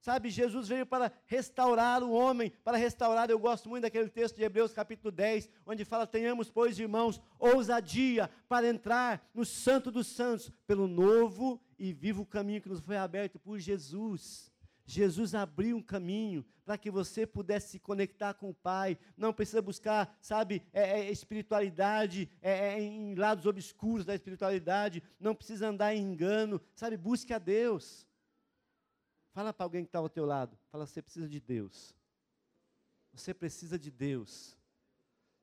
Sabe, 0.03 0.31
Jesus 0.31 0.67
veio 0.67 0.85
para 0.85 1.12
restaurar 1.27 2.03
o 2.03 2.11
homem, 2.11 2.51
para 2.65 2.77
restaurar. 2.77 3.31
Eu 3.31 3.38
gosto 3.38 3.69
muito 3.69 3.83
daquele 3.83 4.09
texto 4.09 4.35
de 4.35 4.43
Hebreus 4.43 4.73
capítulo 4.73 5.12
10, 5.12 5.49
onde 5.65 5.85
fala: 5.85 6.09
Tenhamos, 6.09 6.51
pois, 6.51 6.77
irmãos, 6.77 7.23
ousadia 7.38 8.29
para 8.49 8.67
entrar 8.67 9.25
no 9.33 9.45
Santo 9.45 9.93
dos 9.93 10.09
Santos, 10.09 10.51
pelo 10.67 10.88
novo 10.88 11.62
e 11.79 11.93
vivo 11.93 12.27
caminho 12.27 12.61
que 12.61 12.69
nos 12.69 12.81
foi 12.81 12.97
aberto 12.97 13.38
por 13.38 13.61
Jesus. 13.61 14.51
Jesus 14.85 15.37
abriu 15.37 15.77
um 15.77 15.83
caminho 15.83 16.45
para 16.65 16.77
que 16.77 16.91
você 16.91 17.25
pudesse 17.25 17.69
se 17.69 17.79
conectar 17.79 18.35
com 18.35 18.51
o 18.51 18.55
Pai. 18.55 18.99
Não 19.17 19.33
precisa 19.33 19.62
buscar, 19.62 20.19
sabe, 20.21 20.65
é, 20.73 20.99
é, 20.99 21.12
espiritualidade 21.12 22.29
é, 22.43 22.75
é 22.75 22.83
em 22.83 23.15
lados 23.15 23.47
obscuros 23.47 24.05
da 24.05 24.17
espiritualidade. 24.17 25.01
Não 25.21 25.33
precisa 25.33 25.69
andar 25.69 25.95
em 25.95 26.03
engano. 26.03 26.61
Sabe, 26.75 26.97
busque 26.97 27.33
a 27.33 27.38
Deus. 27.38 28.05
Fala 29.33 29.53
para 29.53 29.64
alguém 29.64 29.83
que 29.83 29.88
está 29.88 29.99
ao 29.99 30.09
teu 30.09 30.27
lado. 30.27 30.59
Fala, 30.71 30.87
você 30.87 31.01
precisa 31.01 31.29
de 31.29 31.40
Deus. 31.40 31.95
Você 33.12 33.33
precisa 33.33 33.79
de 33.79 33.90
Deus. 33.90 34.57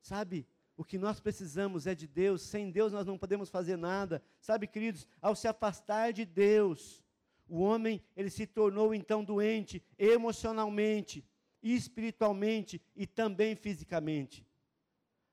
Sabe, 0.02 0.48
o 0.78 0.84
que 0.86 0.98
nós 0.98 1.20
precisamos 1.20 1.88
é 1.88 1.96
de 1.96 2.08
Deus. 2.08 2.42
Sem 2.42 2.72
Deus 2.72 2.94
nós 2.94 3.06
não 3.06 3.18
podemos 3.18 3.50
fazer 3.50 3.78
nada. 3.78 4.24
Sabe, 4.40 4.68
queridos, 4.68 5.08
ao 5.22 5.36
se 5.36 5.48
afastar 5.48 6.14
de 6.14 6.24
Deus, 6.24 7.04
o 7.48 7.60
homem, 7.62 8.02
ele 8.16 8.30
se 8.30 8.46
tornou 8.46 8.94
então 8.94 9.24
doente 9.24 9.84
emocionalmente, 9.98 11.26
espiritualmente 11.64 12.82
e 12.96 13.08
também 13.08 13.56
fisicamente. 13.56 14.46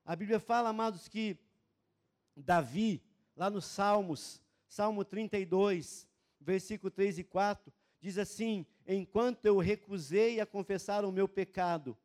A 0.04 0.16
Bíblia 0.16 0.40
fala, 0.40 0.70
amados, 0.70 1.08
que 1.08 1.38
Davi, 2.34 3.02
lá 3.36 3.50
nos 3.50 3.66
Salmos, 3.66 4.40
Salmo 4.66 5.04
32, 5.04 6.08
versículo 6.40 6.90
3 6.90 7.18
e 7.18 7.24
4, 7.24 7.72
Diz 8.00 8.18
assim: 8.18 8.66
Enquanto 8.86 9.44
eu 9.46 9.58
recusei 9.58 10.40
a 10.40 10.46
confessar 10.46 11.04
o 11.04 11.12
meu 11.12 11.28
pecado, 11.28 11.96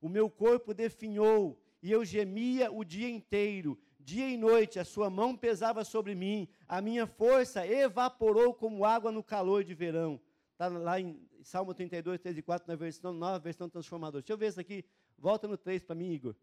o 0.00 0.08
meu 0.08 0.30
corpo 0.30 0.72
definhou 0.72 1.60
e 1.82 1.90
eu 1.90 2.04
gemia 2.04 2.70
o 2.70 2.84
dia 2.84 3.08
inteiro. 3.08 3.78
Dia 3.98 4.28
e 4.28 4.36
noite 4.36 4.78
a 4.78 4.84
sua 4.84 5.10
mão 5.10 5.36
pesava 5.36 5.84
sobre 5.84 6.14
mim, 6.14 6.48
a 6.66 6.80
minha 6.80 7.06
força 7.06 7.66
evaporou 7.66 8.54
como 8.54 8.84
água 8.84 9.12
no 9.12 9.22
calor 9.22 9.62
de 9.62 9.74
verão. 9.74 10.20
Está 10.52 10.68
lá 10.68 10.98
em 10.98 11.20
Salmo 11.42 11.74
32, 11.74 12.20
3 12.20 12.38
e 12.38 12.42
4, 12.42 12.66
na 12.66 12.74
versão 12.74 13.12
nova, 13.12 13.38
versão 13.38 13.68
transformadora. 13.68 14.22
Deixa 14.22 14.32
eu 14.32 14.38
ver 14.38 14.48
isso 14.48 14.60
aqui. 14.60 14.84
Volta 15.18 15.46
no 15.46 15.58
3 15.58 15.82
para 15.82 15.94
mim, 15.94 16.10
Igor. 16.10 16.34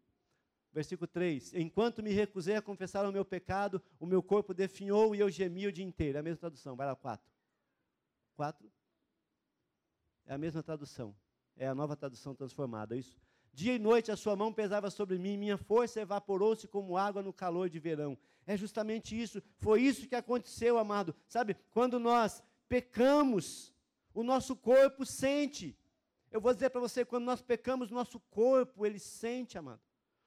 Versículo 0.72 1.06
3: 1.06 1.54
Enquanto 1.54 2.02
me 2.02 2.12
recusei 2.12 2.54
a 2.54 2.62
confessar 2.62 3.04
o 3.06 3.12
meu 3.12 3.24
pecado, 3.24 3.82
o 3.98 4.06
meu 4.06 4.22
corpo 4.22 4.54
definhou 4.54 5.14
e 5.14 5.20
eu 5.20 5.30
gemia 5.30 5.68
o 5.68 5.72
dia 5.72 5.84
inteiro. 5.84 6.18
É 6.18 6.20
a 6.20 6.22
mesma 6.22 6.38
tradução. 6.38 6.76
Vai 6.76 6.86
lá, 6.86 6.94
4. 6.94 7.26
4. 8.36 8.70
É 10.26 10.34
a 10.34 10.38
mesma 10.38 10.62
tradução. 10.62 11.14
É 11.56 11.66
a 11.66 11.74
nova 11.74 11.96
tradução 11.96 12.34
transformada. 12.34 12.96
Isso. 12.96 13.16
Dia 13.52 13.74
e 13.74 13.78
noite 13.78 14.12
a 14.12 14.16
sua 14.16 14.36
mão 14.36 14.52
pesava 14.52 14.90
sobre 14.90 15.18
mim, 15.18 15.38
minha 15.38 15.56
força 15.56 16.00
evaporou-se 16.00 16.68
como 16.68 16.96
água 16.96 17.22
no 17.22 17.32
calor 17.32 17.70
de 17.70 17.78
verão. 17.78 18.18
É 18.46 18.54
justamente 18.54 19.18
isso, 19.18 19.42
foi 19.56 19.80
isso 19.80 20.06
que 20.06 20.14
aconteceu, 20.14 20.76
amado. 20.78 21.14
Sabe, 21.26 21.56
quando 21.72 21.98
nós 21.98 22.44
pecamos, 22.68 23.72
o 24.12 24.22
nosso 24.22 24.54
corpo 24.54 25.06
sente. 25.06 25.74
Eu 26.30 26.40
vou 26.40 26.52
dizer 26.52 26.68
para 26.68 26.82
você, 26.82 27.04
quando 27.04 27.24
nós 27.24 27.40
pecamos, 27.40 27.90
nosso 27.90 28.20
corpo, 28.20 28.84
ele 28.84 28.98
sente, 28.98 29.56
amado. 29.56 29.80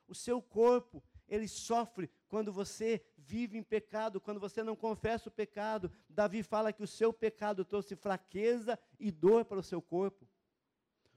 O 0.08 0.16
seu 0.16 0.42
corpo, 0.42 1.04
ele 1.28 1.48
sofre 1.48 2.10
quando 2.30 2.54
você 2.54 3.02
vive 3.18 3.58
em 3.58 3.64
pecado, 3.64 4.22
quando 4.22 4.40
você 4.40 4.64
não 4.64 4.76
confessa 4.76 5.28
o 5.28 5.32
pecado. 5.32 5.92
Davi 6.08 6.44
fala 6.44 6.72
que 6.72 6.84
o 6.84 6.88
seu 6.88 7.12
pecado 7.12 7.66
trouxe 7.66 7.96
fraqueza 7.96 8.80
e 9.00 9.12
dor 9.12 9.44
para 9.44 9.60
o 9.60 9.64
seu 9.64 9.82
corpo. 9.82 10.28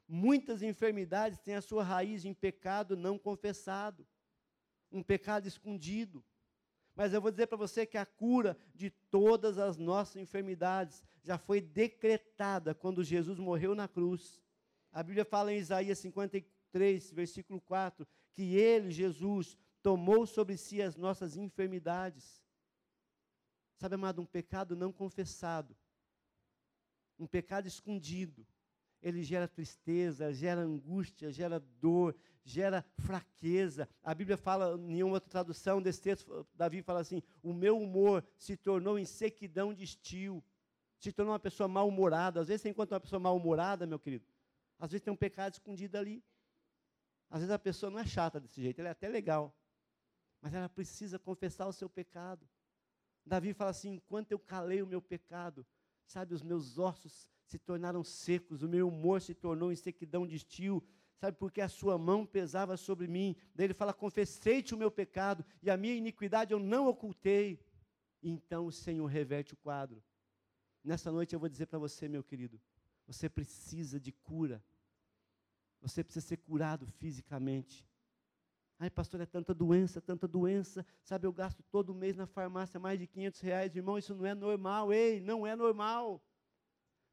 Muitas 0.08 0.62
enfermidades 0.62 1.38
têm 1.38 1.54
a 1.54 1.62
sua 1.62 1.84
raiz 1.84 2.24
em 2.24 2.34
pecado 2.34 2.96
não 2.96 3.18
confessado, 3.18 4.06
um 4.90 5.02
pecado 5.02 5.46
escondido. 5.46 6.24
Mas 6.94 7.12
eu 7.12 7.20
vou 7.20 7.30
dizer 7.30 7.46
para 7.46 7.56
você 7.56 7.86
que 7.86 7.96
a 7.96 8.06
cura 8.06 8.56
de 8.74 8.90
todas 8.90 9.58
as 9.58 9.76
nossas 9.76 10.16
enfermidades 10.16 11.02
já 11.22 11.38
foi 11.38 11.60
decretada 11.60 12.74
quando 12.74 13.04
Jesus 13.04 13.38
morreu 13.38 13.74
na 13.74 13.86
cruz. 13.86 14.40
A 14.90 15.02
Bíblia 15.02 15.24
fala 15.24 15.52
em 15.52 15.58
Isaías 15.58 15.98
53, 15.98 17.12
versículo 17.12 17.60
4, 17.60 18.06
que 18.34 18.56
ele, 18.56 18.90
Jesus, 18.90 19.56
tomou 19.82 20.26
sobre 20.26 20.56
si 20.56 20.80
as 20.80 20.96
nossas 20.96 21.36
enfermidades. 21.36 22.42
Sabe, 23.76 23.96
amado, 23.96 24.22
um 24.22 24.26
pecado 24.26 24.76
não 24.76 24.92
confessado, 24.92 25.76
um 27.18 27.26
pecado 27.26 27.66
escondido, 27.66 28.46
ele 29.02 29.24
gera 29.24 29.48
tristeza, 29.48 30.32
gera 30.32 30.60
angústia, 30.60 31.32
gera 31.32 31.58
dor, 31.58 32.14
gera 32.44 32.84
fraqueza. 32.98 33.88
A 34.02 34.14
Bíblia 34.14 34.36
fala, 34.36 34.78
em 34.78 35.02
uma 35.02 35.14
outra 35.14 35.28
tradução 35.28 35.82
desse 35.82 36.00
texto, 36.00 36.46
Davi 36.54 36.82
fala 36.82 37.00
assim: 37.00 37.20
o 37.42 37.52
meu 37.52 37.76
humor 37.76 38.24
se 38.38 38.56
tornou 38.56 38.98
em 38.98 39.04
sequidão 39.04 39.74
de 39.74 39.82
estio, 39.82 40.42
se 40.98 41.12
tornou 41.12 41.32
uma 41.32 41.40
pessoa 41.40 41.66
mal-humorada. 41.66 42.40
Às 42.40 42.46
vezes 42.46 42.62
você 42.62 42.68
encontra 42.68 42.94
uma 42.94 43.00
pessoa 43.00 43.18
mal-humorada, 43.18 43.84
meu 43.84 43.98
querido, 43.98 44.24
às 44.78 44.92
vezes 44.92 45.02
tem 45.02 45.12
um 45.12 45.16
pecado 45.16 45.54
escondido 45.54 45.98
ali. 45.98 46.22
Às 47.28 47.40
vezes 47.40 47.52
a 47.52 47.58
pessoa 47.58 47.90
não 47.90 47.98
é 47.98 48.06
chata 48.06 48.38
desse 48.38 48.60
jeito, 48.60 48.78
ela 48.78 48.90
é 48.90 48.92
até 48.92 49.08
legal, 49.08 49.56
mas 50.42 50.52
ela 50.52 50.68
precisa 50.68 51.20
confessar 51.20 51.68
o 51.68 51.72
seu 51.72 51.88
pecado. 51.88 52.46
Davi 53.24 53.54
fala 53.54 53.70
assim: 53.70 53.94
enquanto 53.94 54.32
eu 54.32 54.38
calei 54.38 54.82
o 54.82 54.86
meu 54.86 55.00
pecado, 55.00 55.64
sabe, 56.04 56.34
os 56.34 56.42
meus 56.42 56.78
ossos 56.78 57.28
se 57.44 57.58
tornaram 57.58 58.02
secos, 58.02 58.62
o 58.62 58.68
meu 58.68 58.88
humor 58.88 59.22
se 59.22 59.34
tornou 59.34 59.70
em 59.70 59.76
sequidão 59.76 60.26
de 60.26 60.34
estio, 60.34 60.82
sabe, 61.16 61.38
porque 61.38 61.60
a 61.60 61.68
sua 61.68 61.96
mão 61.96 62.26
pesava 62.26 62.76
sobre 62.76 63.06
mim. 63.06 63.36
Daí 63.54 63.66
ele 63.66 63.74
fala: 63.74 63.94
confessei-te 63.94 64.74
o 64.74 64.78
meu 64.78 64.90
pecado 64.90 65.44
e 65.62 65.70
a 65.70 65.76
minha 65.76 65.94
iniquidade 65.94 66.52
eu 66.52 66.58
não 66.58 66.88
ocultei. 66.88 67.64
Então 68.20 68.66
o 68.66 68.72
Senhor 68.72 69.06
reverte 69.06 69.54
o 69.54 69.56
quadro. 69.56 70.02
Nessa 70.82 71.12
noite 71.12 71.32
eu 71.32 71.38
vou 71.38 71.48
dizer 71.48 71.66
para 71.66 71.78
você, 71.78 72.08
meu 72.08 72.24
querido, 72.24 72.60
você 73.06 73.28
precisa 73.28 74.00
de 74.00 74.10
cura. 74.10 74.62
Você 75.80 76.02
precisa 76.02 76.26
ser 76.26 76.38
curado 76.38 76.86
fisicamente. 76.86 77.86
Ai, 78.82 78.90
pastor, 78.90 79.20
é 79.20 79.26
tanta 79.26 79.54
doença, 79.54 80.00
tanta 80.00 80.26
doença. 80.26 80.84
Sabe, 81.04 81.24
eu 81.24 81.32
gasto 81.32 81.62
todo 81.70 81.94
mês 81.94 82.16
na 82.16 82.26
farmácia 82.26 82.80
mais 82.80 82.98
de 82.98 83.06
500 83.06 83.40
reais. 83.40 83.76
Irmão, 83.76 83.96
isso 83.96 84.12
não 84.12 84.26
é 84.26 84.34
normal. 84.34 84.92
Ei, 84.92 85.20
não 85.20 85.46
é 85.46 85.54
normal. 85.54 86.20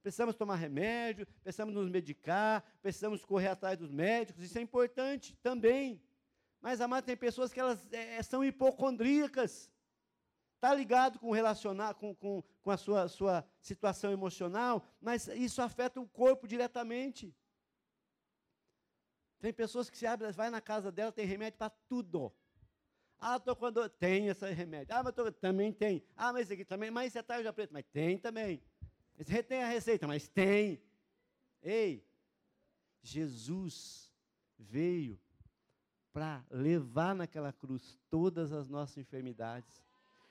Precisamos 0.01 0.35
tomar 0.35 0.55
remédio, 0.55 1.27
precisamos 1.43 1.75
nos 1.75 1.87
medicar, 1.87 2.63
precisamos 2.81 3.23
correr 3.23 3.49
atrás 3.49 3.77
dos 3.77 3.91
médicos, 3.91 4.41
isso 4.43 4.57
é 4.57 4.61
importante 4.61 5.37
também. 5.43 6.01
Mas, 6.59 6.81
amado, 6.81 7.05
tem 7.05 7.15
pessoas 7.15 7.53
que 7.53 7.59
elas 7.59 7.87
é, 7.91 8.19
são 8.23 8.43
hipocondríacas. 8.43 9.69
Está 10.55 10.73
ligado 10.73 11.19
com 11.19 11.29
relacionar 11.29 11.93
com, 11.93 12.15
com, 12.15 12.43
com 12.63 12.71
a 12.71 12.77
sua, 12.77 13.07
sua 13.07 13.45
situação 13.61 14.11
emocional, 14.11 14.83
mas 14.99 15.27
isso 15.27 15.61
afeta 15.61 16.01
o 16.01 16.07
corpo 16.07 16.47
diretamente. 16.47 17.31
Tem 19.39 19.53
pessoas 19.53 19.89
que 19.89 19.97
se 19.97 20.05
abrem, 20.05 20.31
vai 20.31 20.49
na 20.49 20.61
casa 20.61 20.91
dela, 20.91 21.11
tem 21.11 21.25
remédio 21.25 21.57
para 21.57 21.69
tudo. 21.69 22.31
Ah, 23.17 23.37
estou 23.37 23.55
quando 23.55 23.87
tem 23.89 24.27
esse 24.27 24.49
remédio. 24.51 24.95
Ah, 24.95 25.03
mas 25.03 25.13
tô, 25.13 25.31
também 25.31 25.71
tem. 25.71 26.03
Ah, 26.15 26.31
mas 26.31 26.43
esse 26.43 26.53
aqui 26.53 26.65
também, 26.65 26.89
mas 26.89 27.07
esse 27.07 27.17
é 27.17 27.23
tarja 27.23 27.51
preta, 27.51 27.73
mas 27.73 27.85
tem 27.91 28.17
também. 28.17 28.61
Esse 29.17 29.43
tem 29.43 29.63
a 29.63 29.67
receita, 29.67 30.07
mas 30.07 30.27
tem. 30.27 30.81
Ei, 31.61 32.05
Jesus 33.01 34.09
veio 34.57 35.19
para 36.13 36.43
levar 36.49 37.13
naquela 37.13 37.51
cruz 37.51 37.97
todas 38.09 38.51
as 38.51 38.67
nossas 38.69 38.97
enfermidades. 38.97 39.81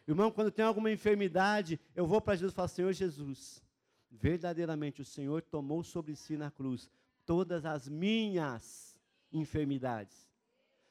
Irmão, 0.06 0.30
quando 0.30 0.50
tem 0.50 0.64
alguma 0.64 0.90
enfermidade, 0.90 1.78
eu 1.94 2.06
vou 2.06 2.20
para 2.20 2.34
Jesus 2.34 2.52
e 2.52 2.56
falo, 2.56 2.68
Senhor 2.68 2.92
Jesus, 2.92 3.62
verdadeiramente 4.10 5.02
o 5.02 5.04
Senhor 5.04 5.42
tomou 5.42 5.84
sobre 5.84 6.16
si 6.16 6.36
na 6.36 6.50
cruz 6.50 6.90
todas 7.26 7.66
as 7.66 7.86
minhas 7.86 8.88
enfermidades. 9.32 10.28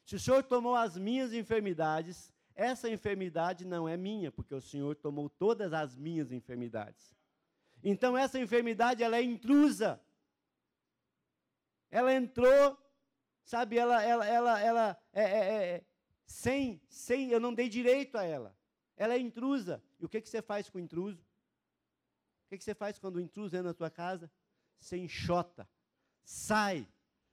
Se 0.05 0.15
o 0.15 0.19
Senhor 0.19 0.43
tomou 0.43 0.75
as 0.75 0.97
minhas 0.97 1.33
enfermidades, 1.33 2.31
essa 2.55 2.89
enfermidade 2.89 3.65
não 3.65 3.87
é 3.87 3.95
minha, 3.95 4.31
porque 4.31 4.55
o 4.55 4.61
Senhor 4.61 4.95
tomou 4.95 5.29
todas 5.29 5.73
as 5.73 5.95
minhas 5.95 6.31
enfermidades. 6.31 7.15
Então 7.83 8.17
essa 8.17 8.39
enfermidade 8.39 9.03
ela 9.03 9.17
é 9.17 9.21
intrusa. 9.21 10.01
Ela 11.91 12.13
entrou, 12.13 12.77
sabe? 13.43 13.77
Ela, 13.77 14.03
ela, 14.03 14.25
ela, 14.25 14.59
ela 14.59 14.97
é, 15.13 15.23
é, 15.23 15.75
é, 15.75 15.85
sem, 16.25 16.81
sem, 16.89 17.29
eu 17.31 17.39
não 17.39 17.53
dei 17.53 17.69
direito 17.69 18.17
a 18.17 18.23
ela. 18.23 18.57
Ela 18.95 19.13
é 19.13 19.19
intrusa. 19.19 19.83
E 19.99 20.05
o 20.05 20.09
que, 20.09 20.19
que 20.19 20.29
você 20.29 20.41
faz 20.41 20.69
com 20.69 20.77
o 20.77 20.81
intruso? 20.81 21.21
O 22.45 22.49
que, 22.49 22.57
que 22.57 22.63
você 22.63 22.73
faz 22.73 22.97
quando 22.97 23.17
o 23.17 23.21
intruso 23.21 23.55
entra 23.55 23.69
na 23.69 23.73
tua 23.73 23.89
casa? 23.89 24.31
Você 24.79 24.97
enxota. 24.97 25.69
Sai. 26.23 26.87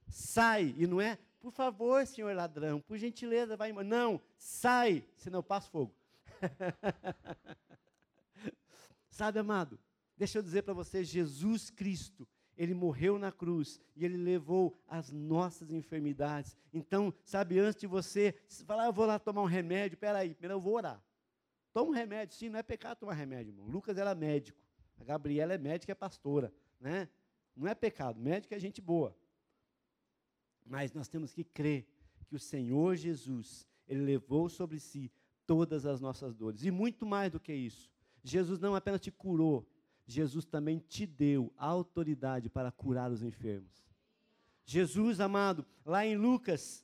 Sai. 0.07 0.73
E 0.77 0.87
não 0.87 0.99
é, 1.01 1.17
por 1.39 1.51
favor, 1.51 2.05
senhor 2.07 2.35
ladrão, 2.35 2.81
por 2.81 2.97
gentileza, 2.97 3.55
vai 3.55 3.69
embora. 3.69 3.87
Não, 3.87 4.19
sai, 4.37 5.03
senão 5.15 5.39
eu 5.39 5.43
passo 5.43 5.69
fogo. 5.69 5.93
Sabe, 9.09 9.39
amado? 9.39 9.79
Deixa 10.17 10.37
eu 10.39 10.43
dizer 10.43 10.63
para 10.63 10.73
você, 10.73 11.03
Jesus 11.03 11.69
Cristo, 11.69 12.27
ele 12.57 12.73
morreu 12.73 13.19
na 13.19 13.31
cruz 13.31 13.79
e 13.95 14.05
ele 14.05 14.17
levou 14.17 14.81
as 14.87 15.11
nossas 15.11 15.71
enfermidades. 15.71 16.55
Então, 16.73 17.13
sabe, 17.23 17.59
antes 17.59 17.81
de 17.81 17.87
você 17.87 18.33
falar, 18.65 18.83
ah, 18.83 18.85
eu 18.87 18.93
vou 18.93 19.05
lá 19.05 19.19
tomar 19.19 19.41
um 19.41 19.45
remédio, 19.45 19.97
peraí, 19.97 20.33
primeiro 20.33 20.55
eu 20.55 20.61
vou 20.61 20.75
orar. 20.75 21.01
Toma 21.73 21.91
um 21.91 21.93
remédio, 21.93 22.35
sim, 22.35 22.49
não 22.49 22.57
é 22.57 22.63
pecado 22.63 22.99
tomar 22.99 23.13
remédio, 23.13 23.51
irmão. 23.51 23.67
Lucas 23.67 23.97
era 23.97 24.15
médico, 24.15 24.61
a 24.99 25.03
Gabriela 25.03 25.53
é 25.53 25.57
médica 25.57 25.91
e 25.91 25.93
é 25.93 25.95
pastora, 25.95 26.53
né? 26.79 27.09
Não 27.55 27.67
é 27.67 27.75
pecado, 27.75 28.19
médico 28.19 28.53
é 28.53 28.59
gente 28.59 28.81
boa. 28.81 29.15
Mas 30.65 30.91
nós 30.93 31.07
temos 31.07 31.33
que 31.33 31.43
crer 31.43 31.87
que 32.25 32.35
o 32.35 32.39
Senhor 32.39 32.95
Jesus, 32.95 33.67
ele 33.87 34.01
levou 34.01 34.49
sobre 34.49 34.79
si 34.79 35.11
todas 35.45 35.85
as 35.85 36.01
nossas 36.01 36.33
dores. 36.35 36.63
E 36.63 36.71
muito 36.71 37.05
mais 37.05 37.31
do 37.31 37.39
que 37.39 37.53
isso. 37.53 37.91
Jesus 38.23 38.59
não 38.59 38.75
apenas 38.75 38.99
te 38.99 39.11
curou, 39.11 39.69
Jesus 40.07 40.45
também 40.45 40.79
te 40.79 41.05
deu 41.05 41.53
autoridade 41.57 42.49
para 42.49 42.71
curar 42.71 43.11
os 43.11 43.21
enfermos. 43.21 43.85
Jesus, 44.65 45.19
amado, 45.19 45.65
lá 45.85 46.05
em 46.05 46.17
Lucas, 46.17 46.83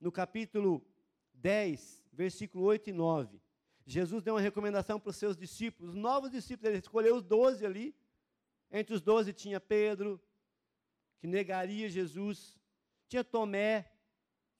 no 0.00 0.10
capítulo 0.10 0.84
10, 1.34 2.04
versículo 2.12 2.64
8 2.64 2.90
e 2.90 2.92
9, 2.92 3.40
Jesus 3.86 4.22
deu 4.22 4.34
uma 4.34 4.40
recomendação 4.40 5.00
para 5.00 5.10
os 5.10 5.16
seus 5.16 5.36
discípulos, 5.36 5.94
os 5.94 6.00
novos 6.00 6.30
discípulos, 6.30 6.68
ele 6.68 6.78
escolheu 6.80 7.16
os 7.16 7.22
doze 7.22 7.64
ali. 7.64 7.94
Entre 8.70 8.94
os 8.94 9.00
doze 9.00 9.32
tinha 9.32 9.60
Pedro, 9.60 10.20
que 11.18 11.26
negaria 11.26 11.88
Jesus, 11.88 12.59
tinha 13.10 13.24
Tomé, 13.24 13.90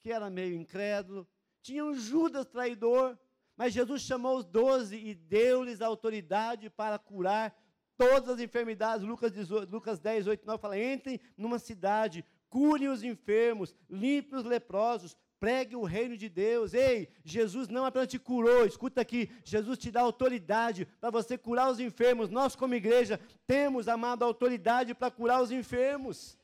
que 0.01 0.11
era 0.11 0.29
meio 0.29 0.57
incrédulo, 0.57 1.27
tinha 1.63 1.85
um 1.85 1.95
Judas 1.95 2.45
traidor, 2.47 3.17
mas 3.57 3.73
Jesus 3.73 4.03
chamou 4.03 4.39
os 4.39 4.45
doze 4.45 4.97
e 4.97 5.15
deu-lhes 5.15 5.81
autoridade 5.81 6.69
para 6.69 6.99
curar 6.99 7.57
todas 7.97 8.29
as 8.29 8.41
enfermidades. 8.41 9.07
Lucas, 9.07 9.31
18, 9.31 9.71
Lucas 9.71 10.01
10, 10.01 10.27
8, 10.27 10.45
9 10.45 10.61
fala: 10.61 10.77
entrem 10.77 11.21
numa 11.37 11.61
cidade, 11.61 12.25
curem 12.49 12.89
os 12.89 13.05
enfermos, 13.05 13.73
limpem 13.89 14.37
os 14.37 14.45
leprosos, 14.45 15.17
pregue 15.39 15.77
o 15.77 15.85
reino 15.85 16.17
de 16.17 16.29
Deus. 16.29 16.75
Ei, 16.75 17.09
Jesus 17.25 17.69
não 17.69 17.85
apenas 17.85 18.09
te 18.09 18.19
curou, 18.19 18.67
escuta 18.67 19.01
aqui, 19.01 19.31
Jesus 19.45 19.79
te 19.79 19.93
dá 19.93 20.01
autoridade 20.01 20.87
para 21.01 21.11
você 21.11 21.39
curar 21.39 21.71
os 21.71 21.79
enfermos. 21.79 22.31
Nós, 22.31 22.57
como 22.57 22.75
igreja, 22.75 23.21
temos, 23.47 23.87
amado, 23.87 24.25
autoridade 24.25 24.93
para 24.93 25.09
curar 25.09 25.41
os 25.41 25.53
enfermos. 25.53 26.39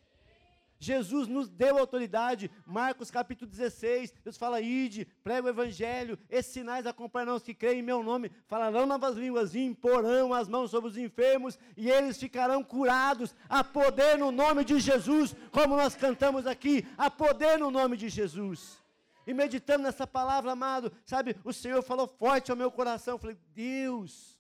Jesus 0.79 1.27
nos 1.27 1.49
deu 1.49 1.79
autoridade. 1.79 2.51
Marcos 2.67 3.11
capítulo 3.11 3.51
16, 3.51 4.13
Deus 4.23 4.37
fala: 4.37 4.61
ide, 4.61 5.07
prega 5.23 5.47
o 5.47 5.51
evangelho, 5.51 6.19
esses 6.29 6.53
sinais 6.53 6.87
acompanharão 6.87 7.37
os 7.37 7.43
que 7.43 7.55
creem 7.55 7.81
em 7.81 7.83
meu 7.83 8.03
nome, 8.03 8.31
falarão 8.47 8.87
novas 8.87 9.17
línguas, 9.17 9.55
e 9.55 9.61
imporão 9.61 10.35
as 10.35 10.49
mãos 10.49 10.71
sobre 10.71 10.91
os 10.91 10.99
enfermos, 10.99 11.59
e 11.77 11.91
eles 11.91 12.19
ficarão 12.19 12.63
curados. 12.63 13.35
A 13.49 13.65
poder 13.65 14.19
no 14.19 14.31
nome 14.31 14.65
de 14.65 14.79
Jesus, 14.79 15.35
como 15.51 15.77
nós 15.77 15.95
cantamos 15.95 16.47
aqui, 16.47 16.87
a 16.97 17.11
poder 17.11 17.59
no 17.59 17.71
nome 17.71 17.97
de 17.97 18.09
Jesus. 18.09 18.85
E 19.27 19.35
meditando 19.35 19.83
nessa 19.83 20.07
palavra, 20.07 20.53
amado, 20.53 20.93
sabe, 21.05 21.37
o 21.43 21.53
Senhor 21.53 21.83
falou 21.83 22.07
forte 22.07 22.51
ao 22.51 22.57
meu 22.57 22.71
coração. 22.71 23.15
Eu 23.15 23.19
falei, 23.19 23.37
Deus, 23.53 24.39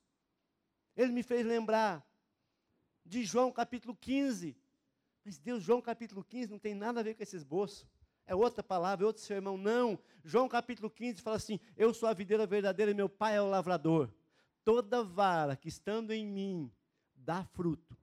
Ele 0.96 1.10
me 1.12 1.24
fez 1.24 1.44
lembrar 1.44 2.06
de 3.04 3.24
João 3.24 3.50
capítulo 3.50 3.96
15 3.96 4.56
mas 5.26 5.38
Deus, 5.38 5.60
João 5.60 5.82
capítulo 5.82 6.22
15 6.22 6.52
não 6.52 6.58
tem 6.58 6.72
nada 6.72 7.00
a 7.00 7.02
ver 7.02 7.14
com 7.14 7.22
esse 7.24 7.34
esboço. 7.34 7.84
É 8.28 8.32
outra 8.32 8.62
palavra, 8.62 9.04
é 9.04 9.08
outro 9.08 9.20
sermão. 9.20 9.58
Não. 9.58 9.98
João 10.22 10.48
capítulo 10.48 10.88
15 10.88 11.20
fala 11.20 11.34
assim: 11.36 11.58
Eu 11.76 11.92
sou 11.92 12.08
a 12.08 12.14
videira 12.14 12.46
verdadeira 12.46 12.92
e 12.92 12.94
meu 12.94 13.08
pai 13.08 13.34
é 13.34 13.42
o 13.42 13.48
lavrador. 13.48 14.08
Toda 14.64 15.02
vara 15.02 15.56
que 15.56 15.66
estando 15.66 16.12
em 16.12 16.24
mim 16.24 16.72
dá 17.16 17.42
fruto. 17.42 17.98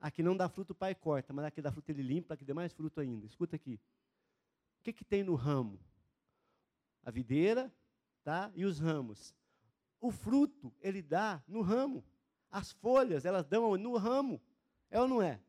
A 0.00 0.08
que 0.08 0.22
não 0.22 0.36
dá 0.36 0.48
fruto, 0.48 0.72
o 0.72 0.76
pai 0.76 0.94
corta, 0.94 1.32
mas 1.32 1.46
a 1.46 1.50
que 1.50 1.60
dá 1.60 1.72
fruto 1.72 1.90
ele 1.90 2.02
limpa, 2.02 2.34
a 2.34 2.36
que 2.36 2.44
dê 2.44 2.54
mais 2.54 2.72
fruto 2.72 3.00
ainda. 3.00 3.26
Escuta 3.26 3.56
aqui. 3.56 3.80
O 4.78 4.84
que, 4.84 4.92
que 4.92 5.04
tem 5.04 5.24
no 5.24 5.34
ramo? 5.34 5.80
A 7.02 7.10
videira 7.10 7.74
tá? 8.22 8.52
e 8.54 8.64
os 8.64 8.78
ramos. 8.78 9.34
O 10.00 10.12
fruto 10.12 10.72
ele 10.80 11.02
dá 11.02 11.42
no 11.48 11.60
ramo. 11.60 12.04
As 12.52 12.70
folhas, 12.70 13.24
elas 13.24 13.44
dão 13.44 13.76
no 13.76 13.96
ramo. 13.96 14.40
É 14.88 15.00
ou 15.00 15.08
não 15.08 15.20
é? 15.20 15.40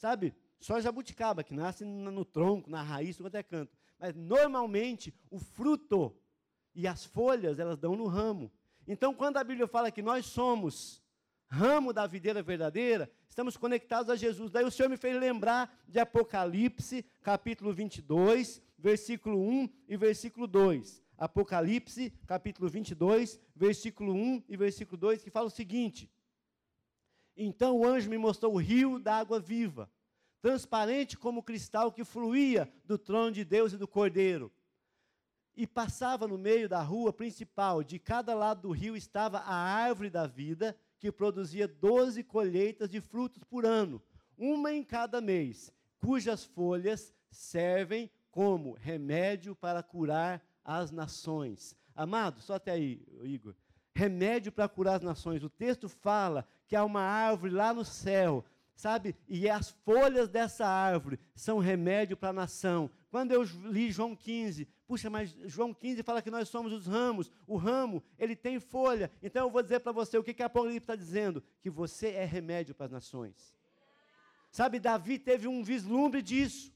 Sabe? 0.00 0.34
Só 0.58 0.80
jabuticaba, 0.80 1.44
que 1.44 1.52
nasce 1.52 1.84
no 1.84 2.24
tronco, 2.24 2.70
na 2.70 2.82
raiz, 2.82 3.18
quanto 3.18 3.34
é 3.34 3.42
canto. 3.42 3.76
Mas 3.98 4.14
normalmente 4.16 5.14
o 5.30 5.38
fruto 5.38 6.16
e 6.74 6.86
as 6.86 7.04
folhas, 7.04 7.58
elas 7.58 7.76
dão 7.76 7.94
no 7.94 8.06
ramo. 8.06 8.50
Então, 8.88 9.12
quando 9.12 9.36
a 9.36 9.44
Bíblia 9.44 9.68
fala 9.68 9.90
que 9.90 10.00
nós 10.00 10.24
somos 10.24 11.02
ramo 11.48 11.92
da 11.92 12.06
videira 12.06 12.42
verdadeira, 12.42 13.12
estamos 13.28 13.58
conectados 13.58 14.08
a 14.08 14.16
Jesus. 14.16 14.50
Daí 14.50 14.64
o 14.64 14.70
Senhor 14.70 14.88
me 14.88 14.96
fez 14.96 15.20
lembrar 15.20 15.78
de 15.86 15.98
Apocalipse, 15.98 17.04
capítulo 17.20 17.70
22, 17.74 18.62
versículo 18.78 19.38
1 19.38 19.68
e 19.86 19.98
versículo 19.98 20.46
2. 20.46 21.02
Apocalipse, 21.18 22.10
capítulo 22.26 22.70
22, 22.70 23.38
versículo 23.54 24.14
1 24.14 24.44
e 24.48 24.56
versículo 24.56 24.96
2, 24.96 25.22
que 25.22 25.30
fala 25.30 25.48
o 25.48 25.50
seguinte: 25.50 26.10
então 27.46 27.78
o 27.78 27.86
anjo 27.86 28.10
me 28.10 28.18
mostrou 28.18 28.54
o 28.54 28.58
rio 28.58 28.98
da 28.98 29.16
água 29.16 29.40
viva, 29.40 29.90
transparente 30.42 31.16
como 31.16 31.42
cristal 31.42 31.90
que 31.90 32.04
fluía 32.04 32.70
do 32.84 32.98
trono 32.98 33.32
de 33.32 33.44
Deus 33.44 33.72
e 33.72 33.78
do 33.78 33.88
Cordeiro. 33.88 34.52
E 35.56 35.66
passava 35.66 36.28
no 36.28 36.38
meio 36.38 36.68
da 36.68 36.82
rua 36.82 37.12
principal, 37.12 37.82
de 37.82 37.98
cada 37.98 38.34
lado 38.34 38.62
do 38.62 38.70
rio 38.70 38.96
estava 38.96 39.38
a 39.38 39.54
árvore 39.54 40.10
da 40.10 40.26
vida, 40.26 40.76
que 40.98 41.10
produzia 41.10 41.66
doze 41.66 42.22
colheitas 42.22 42.90
de 42.90 43.00
frutos 43.00 43.42
por 43.44 43.64
ano, 43.64 44.02
uma 44.36 44.72
em 44.72 44.84
cada 44.84 45.20
mês, 45.20 45.72
cujas 45.98 46.44
folhas 46.44 47.12
servem 47.30 48.10
como 48.30 48.74
remédio 48.74 49.54
para 49.54 49.82
curar 49.82 50.42
as 50.64 50.90
nações. 50.90 51.74
Amado, 51.94 52.40
só 52.40 52.54
até 52.54 52.72
aí, 52.72 53.02
Igor. 53.22 53.54
Remédio 53.94 54.52
para 54.52 54.68
curar 54.68 54.96
as 54.96 55.02
nações. 55.02 55.42
O 55.42 55.50
texto 55.50 55.88
fala 55.88 56.46
que 56.66 56.76
há 56.76 56.84
uma 56.84 57.02
árvore 57.02 57.52
lá 57.52 57.74
no 57.74 57.84
céu, 57.84 58.44
sabe? 58.76 59.16
E 59.28 59.48
as 59.48 59.70
folhas 59.70 60.28
dessa 60.28 60.66
árvore 60.66 61.18
são 61.34 61.58
remédio 61.58 62.16
para 62.16 62.30
a 62.30 62.32
nação. 62.32 62.90
Quando 63.10 63.32
eu 63.32 63.42
li 63.42 63.90
João 63.90 64.14
15, 64.14 64.68
puxa, 64.86 65.10
mas 65.10 65.30
João 65.46 65.74
15 65.74 66.02
fala 66.02 66.22
que 66.22 66.30
nós 66.30 66.48
somos 66.48 66.72
os 66.72 66.86
ramos. 66.86 67.30
O 67.46 67.56
ramo, 67.56 68.02
ele 68.18 68.36
tem 68.36 68.60
folha. 68.60 69.10
Então 69.22 69.46
eu 69.46 69.50
vou 69.50 69.62
dizer 69.62 69.80
para 69.80 69.92
você 69.92 70.16
o 70.16 70.22
que, 70.22 70.32
que 70.32 70.42
Apocalipse 70.42 70.84
está 70.84 70.96
dizendo: 70.96 71.42
que 71.60 71.68
você 71.68 72.10
é 72.10 72.24
remédio 72.24 72.74
para 72.74 72.86
as 72.86 72.92
nações. 72.92 73.54
Sabe, 74.50 74.80
Davi 74.80 75.18
teve 75.18 75.46
um 75.46 75.62
vislumbre 75.62 76.22
disso. 76.22 76.72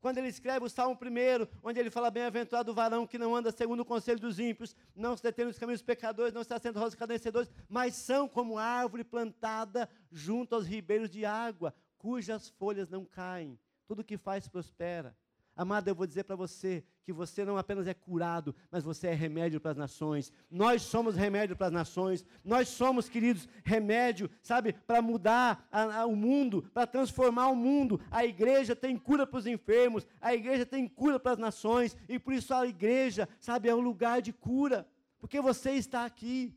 Quando 0.00 0.18
ele 0.18 0.28
escreve 0.28 0.64
o 0.64 0.68
Salmo 0.68 0.96
1, 1.00 1.46
onde 1.62 1.80
ele 1.80 1.90
fala: 1.90 2.10
Bem-aventurado 2.10 2.70
o 2.70 2.74
varão 2.74 3.06
que 3.06 3.18
não 3.18 3.34
anda 3.34 3.50
segundo 3.50 3.80
o 3.80 3.84
conselho 3.84 4.20
dos 4.20 4.38
ímpios, 4.38 4.76
não 4.94 5.16
se 5.16 5.22
detém 5.22 5.44
nos 5.44 5.58
caminhos 5.58 5.80
dos 5.80 5.86
pecadores, 5.86 6.32
não 6.32 6.42
está 6.42 6.58
sendo 6.58 6.78
rosa 6.78 6.96
cadecedores, 6.96 7.50
mas 7.68 7.94
são 7.94 8.28
como 8.28 8.58
árvore 8.58 9.04
plantada 9.04 9.88
junto 10.12 10.54
aos 10.54 10.66
ribeiros 10.66 11.10
de 11.10 11.24
água, 11.24 11.74
cujas 11.98 12.48
folhas 12.48 12.88
não 12.88 13.04
caem. 13.04 13.58
Tudo 13.86 14.04
que 14.04 14.16
faz 14.16 14.48
prospera. 14.48 15.16
Amado, 15.56 15.88
eu 15.88 15.94
vou 15.94 16.06
dizer 16.06 16.24
para 16.24 16.36
você 16.36 16.84
que 17.02 17.14
você 17.14 17.42
não 17.42 17.56
apenas 17.56 17.86
é 17.86 17.94
curado, 17.94 18.54
mas 18.70 18.84
você 18.84 19.06
é 19.06 19.14
remédio 19.14 19.58
para 19.58 19.70
as 19.70 19.76
nações. 19.76 20.30
Nós 20.50 20.82
somos 20.82 21.16
remédio 21.16 21.56
para 21.56 21.68
as 21.68 21.72
nações. 21.72 22.26
Nós 22.44 22.68
somos, 22.68 23.08
queridos, 23.08 23.48
remédio, 23.64 24.30
sabe, 24.42 24.74
para 24.74 25.00
mudar 25.00 25.66
a, 25.72 26.00
a, 26.00 26.06
o 26.06 26.14
mundo, 26.14 26.62
para 26.74 26.86
transformar 26.86 27.48
o 27.48 27.56
mundo. 27.56 27.98
A 28.10 28.22
igreja 28.26 28.76
tem 28.76 28.98
cura 28.98 29.26
para 29.26 29.38
os 29.38 29.46
enfermos, 29.46 30.06
a 30.20 30.34
igreja 30.34 30.66
tem 30.66 30.86
cura 30.86 31.18
para 31.18 31.32
as 31.32 31.38
nações, 31.38 31.96
e 32.06 32.18
por 32.18 32.34
isso 32.34 32.52
a 32.52 32.66
igreja, 32.66 33.26
sabe, 33.40 33.70
é 33.70 33.74
um 33.74 33.80
lugar 33.80 34.20
de 34.20 34.34
cura, 34.34 34.86
porque 35.18 35.40
você 35.40 35.70
está 35.70 36.04
aqui. 36.04 36.54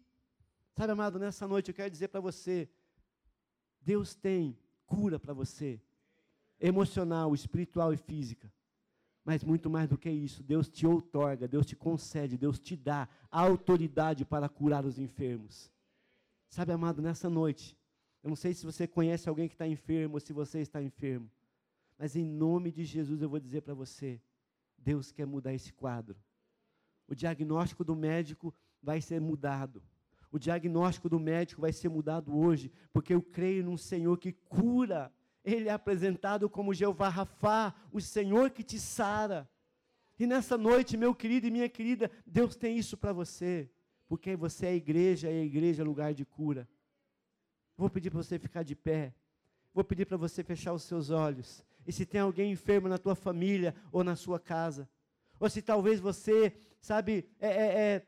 Sabe, 0.76 0.92
amado, 0.92 1.18
nessa 1.18 1.48
noite 1.48 1.70
eu 1.70 1.76
quero 1.76 1.90
dizer 1.90 2.10
para 2.10 2.20
você: 2.20 2.70
Deus 3.80 4.14
tem 4.14 4.58
cura 4.86 5.18
para 5.18 5.34
você, 5.34 5.80
emocional, 6.60 7.34
espiritual 7.34 7.94
e 7.94 7.98
física. 7.98 8.52
Mas 9.30 9.44
muito 9.44 9.70
mais 9.70 9.88
do 9.88 9.96
que 9.96 10.10
isso, 10.10 10.42
Deus 10.42 10.68
te 10.68 10.88
outorga, 10.88 11.48
Deus 11.48 11.64
te 11.64 11.76
concede, 11.76 12.36
Deus 12.36 12.58
te 12.58 12.76
dá 12.76 13.08
a 13.30 13.40
autoridade 13.42 14.26
para 14.26 14.50
curar 14.50 14.84
os 14.84 14.98
enfermos. 14.98 15.72
Sabe, 16.50 16.72
amado, 16.72 17.00
nessa 17.00 17.30
noite, 17.30 17.78
eu 18.24 18.30
não 18.30 18.36
sei 18.36 18.56
se 18.56 18.66
você 18.66 18.88
conhece 18.88 19.30
alguém 19.30 19.48
que 19.48 19.54
está 19.54 19.68
enfermo 19.68 20.16
ou 20.16 20.20
se 20.20 20.34
você 20.34 20.62
está 20.62 20.82
enfermo, 20.82 21.30
mas 21.96 22.16
em 22.16 22.26
nome 22.26 22.72
de 22.72 22.84
Jesus 22.84 23.22
eu 23.22 23.30
vou 23.30 23.40
dizer 23.40 23.62
para 23.62 23.76
você: 23.76 24.20
Deus 24.76 25.12
quer 25.12 25.28
mudar 25.28 25.54
esse 25.54 25.72
quadro. 25.74 26.18
O 27.08 27.14
diagnóstico 27.14 27.84
do 27.84 27.96
médico 27.96 28.52
vai 28.82 29.00
ser 29.00 29.22
mudado. 29.22 29.84
O 30.32 30.40
diagnóstico 30.40 31.08
do 31.08 31.20
médico 31.20 31.62
vai 31.62 31.72
ser 31.72 31.90
mudado 31.90 32.36
hoje, 32.36 32.72
porque 32.92 33.14
eu 33.14 33.22
creio 33.22 33.64
num 33.64 33.78
Senhor 33.78 34.18
que 34.18 34.32
cura 34.32 35.14
ele 35.44 35.70
é 35.70 35.72
apresentado 35.72 36.50
como 36.50 36.74
Jeová 36.74 37.10
Rafá, 37.10 37.74
o 37.92 38.02
Senhor 38.02 38.50
que 38.52 38.64
te 38.64 38.80
sara. 38.80 39.50
E 40.18 40.28
nessa 40.28 40.58
noite, 40.58 40.98
meu 40.98 41.16
querido 41.16 41.48
e 41.48 41.52
minha 41.52 41.70
querida, 41.70 42.12
Deus 42.26 42.56
tem 42.56 42.78
isso 42.78 42.98
para 42.98 43.14
você, 43.14 43.70
porque 44.08 44.36
você 44.36 44.66
é 44.66 44.70
a 44.70 44.76
igreja 44.76 45.32
e 45.32 45.42
a 45.42 45.46
igreja 45.46 45.82
é 45.82 45.86
lugar 45.86 46.14
de 46.14 46.26
cura. 46.26 46.68
Vou 47.78 47.90
pedir 47.90 48.10
para 48.10 48.22
você 48.22 48.38
ficar 48.38 48.64
de 48.64 48.76
pé. 48.76 49.14
Vou 49.74 49.84
pedir 49.84 50.06
para 50.06 50.18
você 50.18 50.44
fechar 50.44 50.74
os 50.74 50.84
seus 50.84 51.10
olhos. 51.10 51.64
E 51.88 51.92
se 51.92 52.06
tem 52.06 52.20
alguém 52.20 52.52
enfermo 52.52 52.90
na 52.90 52.98
tua 52.98 53.16
família 53.16 53.74
ou 53.92 54.04
na 54.04 54.16
sua 54.16 54.40
casa, 54.40 54.90
ou 55.40 55.50
se 55.50 55.62
talvez 55.62 56.00
você, 56.00 56.54
sabe, 56.82 57.30
é, 57.40 57.48
é, 57.48 57.82
é 57.96 58.06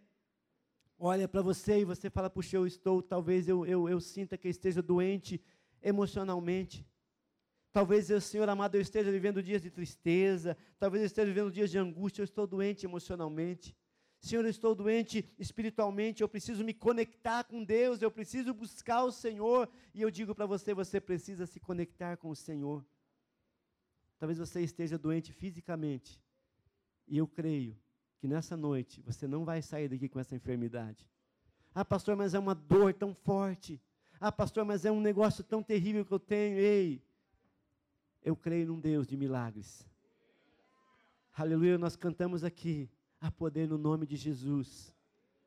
olha 0.99 1.27
para 1.27 1.41
você 1.41 1.79
e 1.79 1.85
você 1.85 2.09
fala, 2.09 2.29
puxa, 2.29 2.57
eu 2.57 2.67
estou, 2.67 3.01
talvez 3.01 3.47
eu, 3.47 3.65
eu, 3.65 3.87
eu 3.87 4.01
sinta 4.01 4.37
que 4.37 4.47
eu 4.47 4.51
esteja 4.51 4.81
doente 4.81 5.41
emocionalmente. 5.81 6.85
Talvez 7.71 8.09
eu, 8.09 8.19
Senhor 8.19 8.47
amado, 8.49 8.75
eu 8.75 8.81
esteja 8.81 9.11
vivendo 9.11 9.41
dias 9.41 9.61
de 9.61 9.69
tristeza, 9.69 10.57
talvez 10.77 11.01
eu 11.01 11.07
esteja 11.07 11.27
vivendo 11.27 11.51
dias 11.51 11.71
de 11.71 11.77
angústia, 11.77 12.21
eu 12.21 12.25
estou 12.25 12.45
doente 12.45 12.85
emocionalmente. 12.85 13.75
Senhor, 14.19 14.43
eu 14.43 14.51
estou 14.51 14.75
doente 14.75 15.25
espiritualmente, 15.39 16.21
eu 16.21 16.29
preciso 16.29 16.63
me 16.63 16.73
conectar 16.73 17.43
com 17.43 17.63
Deus, 17.63 18.01
eu 18.01 18.11
preciso 18.11 18.53
buscar 18.53 19.03
o 19.03 19.11
Senhor. 19.11 19.67
E 19.95 20.01
eu 20.01 20.11
digo 20.11 20.35
para 20.35 20.45
você, 20.45 20.73
você 20.73 21.01
precisa 21.01 21.47
se 21.47 21.59
conectar 21.59 22.17
com 22.17 22.29
o 22.29 22.35
Senhor. 22.35 22.85
Talvez 24.19 24.37
você 24.37 24.61
esteja 24.61 24.97
doente 24.97 25.33
fisicamente. 25.33 26.21
E 27.07 27.17
eu 27.17 27.27
creio 27.27 27.75
que 28.19 28.27
nessa 28.27 28.55
noite 28.55 29.01
você 29.01 29.27
não 29.27 29.43
vai 29.43 29.61
sair 29.63 29.89
daqui 29.89 30.07
com 30.07 30.19
essa 30.19 30.35
enfermidade. 30.35 31.09
Ah, 31.73 31.83
pastor, 31.83 32.15
mas 32.15 32.35
é 32.35 32.39
uma 32.39 32.53
dor 32.53 32.93
tão 32.93 33.15
forte. 33.15 33.81
Ah, 34.19 34.31
pastor, 34.31 34.63
mas 34.63 34.85
é 34.85 34.91
um 34.91 35.01
negócio 35.01 35.43
tão 35.43 35.63
terrível 35.63 36.05
que 36.05 36.11
eu 36.11 36.19
tenho. 36.19 36.59
Ei, 36.59 37.01
eu 38.23 38.35
creio 38.35 38.67
num 38.67 38.79
Deus 38.79 39.07
de 39.07 39.17
milagres. 39.17 39.85
Aleluia, 41.35 41.77
nós 41.77 41.95
cantamos 41.95 42.43
aqui 42.43 42.89
a 43.19 43.31
poder 43.31 43.67
no 43.67 43.77
nome 43.77 44.05
de 44.05 44.15
Jesus 44.15 44.93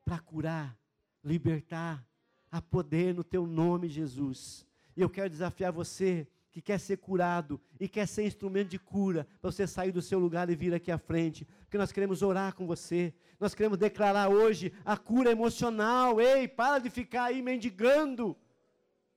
para 0.04 0.18
curar, 0.18 0.76
libertar, 1.22 2.04
a 2.50 2.60
poder 2.60 3.14
no 3.14 3.24
teu 3.24 3.46
nome, 3.46 3.88
Jesus. 3.88 4.66
E 4.96 5.00
eu 5.00 5.10
quero 5.10 5.28
desafiar 5.28 5.72
você 5.72 6.26
que 6.50 6.62
quer 6.62 6.78
ser 6.78 6.98
curado 6.98 7.60
e 7.80 7.88
quer 7.88 8.06
ser 8.06 8.24
instrumento 8.24 8.68
de 8.68 8.78
cura, 8.78 9.26
para 9.40 9.50
você 9.50 9.66
sair 9.66 9.90
do 9.90 10.00
seu 10.00 10.20
lugar 10.20 10.48
e 10.48 10.54
vir 10.54 10.72
aqui 10.72 10.90
à 10.92 10.98
frente, 10.98 11.44
porque 11.60 11.76
nós 11.76 11.90
queremos 11.90 12.22
orar 12.22 12.54
com 12.54 12.64
você, 12.64 13.12
nós 13.40 13.54
queremos 13.54 13.76
declarar 13.76 14.28
hoje 14.28 14.72
a 14.84 14.96
cura 14.96 15.32
emocional. 15.32 16.20
Ei, 16.20 16.46
para 16.46 16.78
de 16.78 16.90
ficar 16.90 17.24
aí 17.24 17.42
mendigando, 17.42 18.36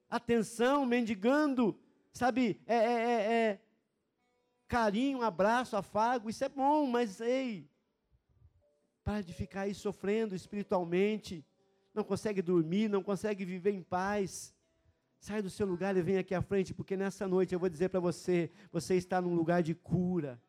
atenção, 0.10 0.84
mendigando 0.86 1.80
Sabe, 2.18 2.60
é, 2.66 2.76
é, 2.76 2.80
é, 2.80 3.32
é, 3.32 3.60
carinho, 4.68 5.22
abraço, 5.22 5.78
afago, 5.78 6.32
isso 6.32 6.44
é 6.44 6.50
bom, 6.50 6.88
mas 6.88 7.22
ei, 7.22 7.70
para 9.04 9.22
de 9.22 9.32
ficar 9.32 9.62
aí 9.62 9.76
sofrendo 9.76 10.34
espiritualmente, 10.34 11.46
não 11.94 12.04
consegue 12.04 12.42
dormir, 12.42 12.90
não 12.90 13.04
consegue 13.04 13.46
viver 13.46 13.70
em 13.70 13.84
paz. 13.84 14.52
Sai 15.20 15.44
do 15.44 15.50
seu 15.52 15.68
lugar 15.68 15.96
e 15.96 16.02
vem 16.02 16.18
aqui 16.18 16.34
à 16.34 16.42
frente, 16.42 16.74
porque 16.74 16.98
nessa 16.98 17.28
noite 17.28 17.54
eu 17.54 17.60
vou 17.60 17.70
dizer 17.70 17.90
para 17.90 18.00
você: 18.00 18.50
você 18.72 18.96
está 18.96 19.22
num 19.22 19.36
lugar 19.36 19.62
de 19.62 19.76
cura. 19.76 20.42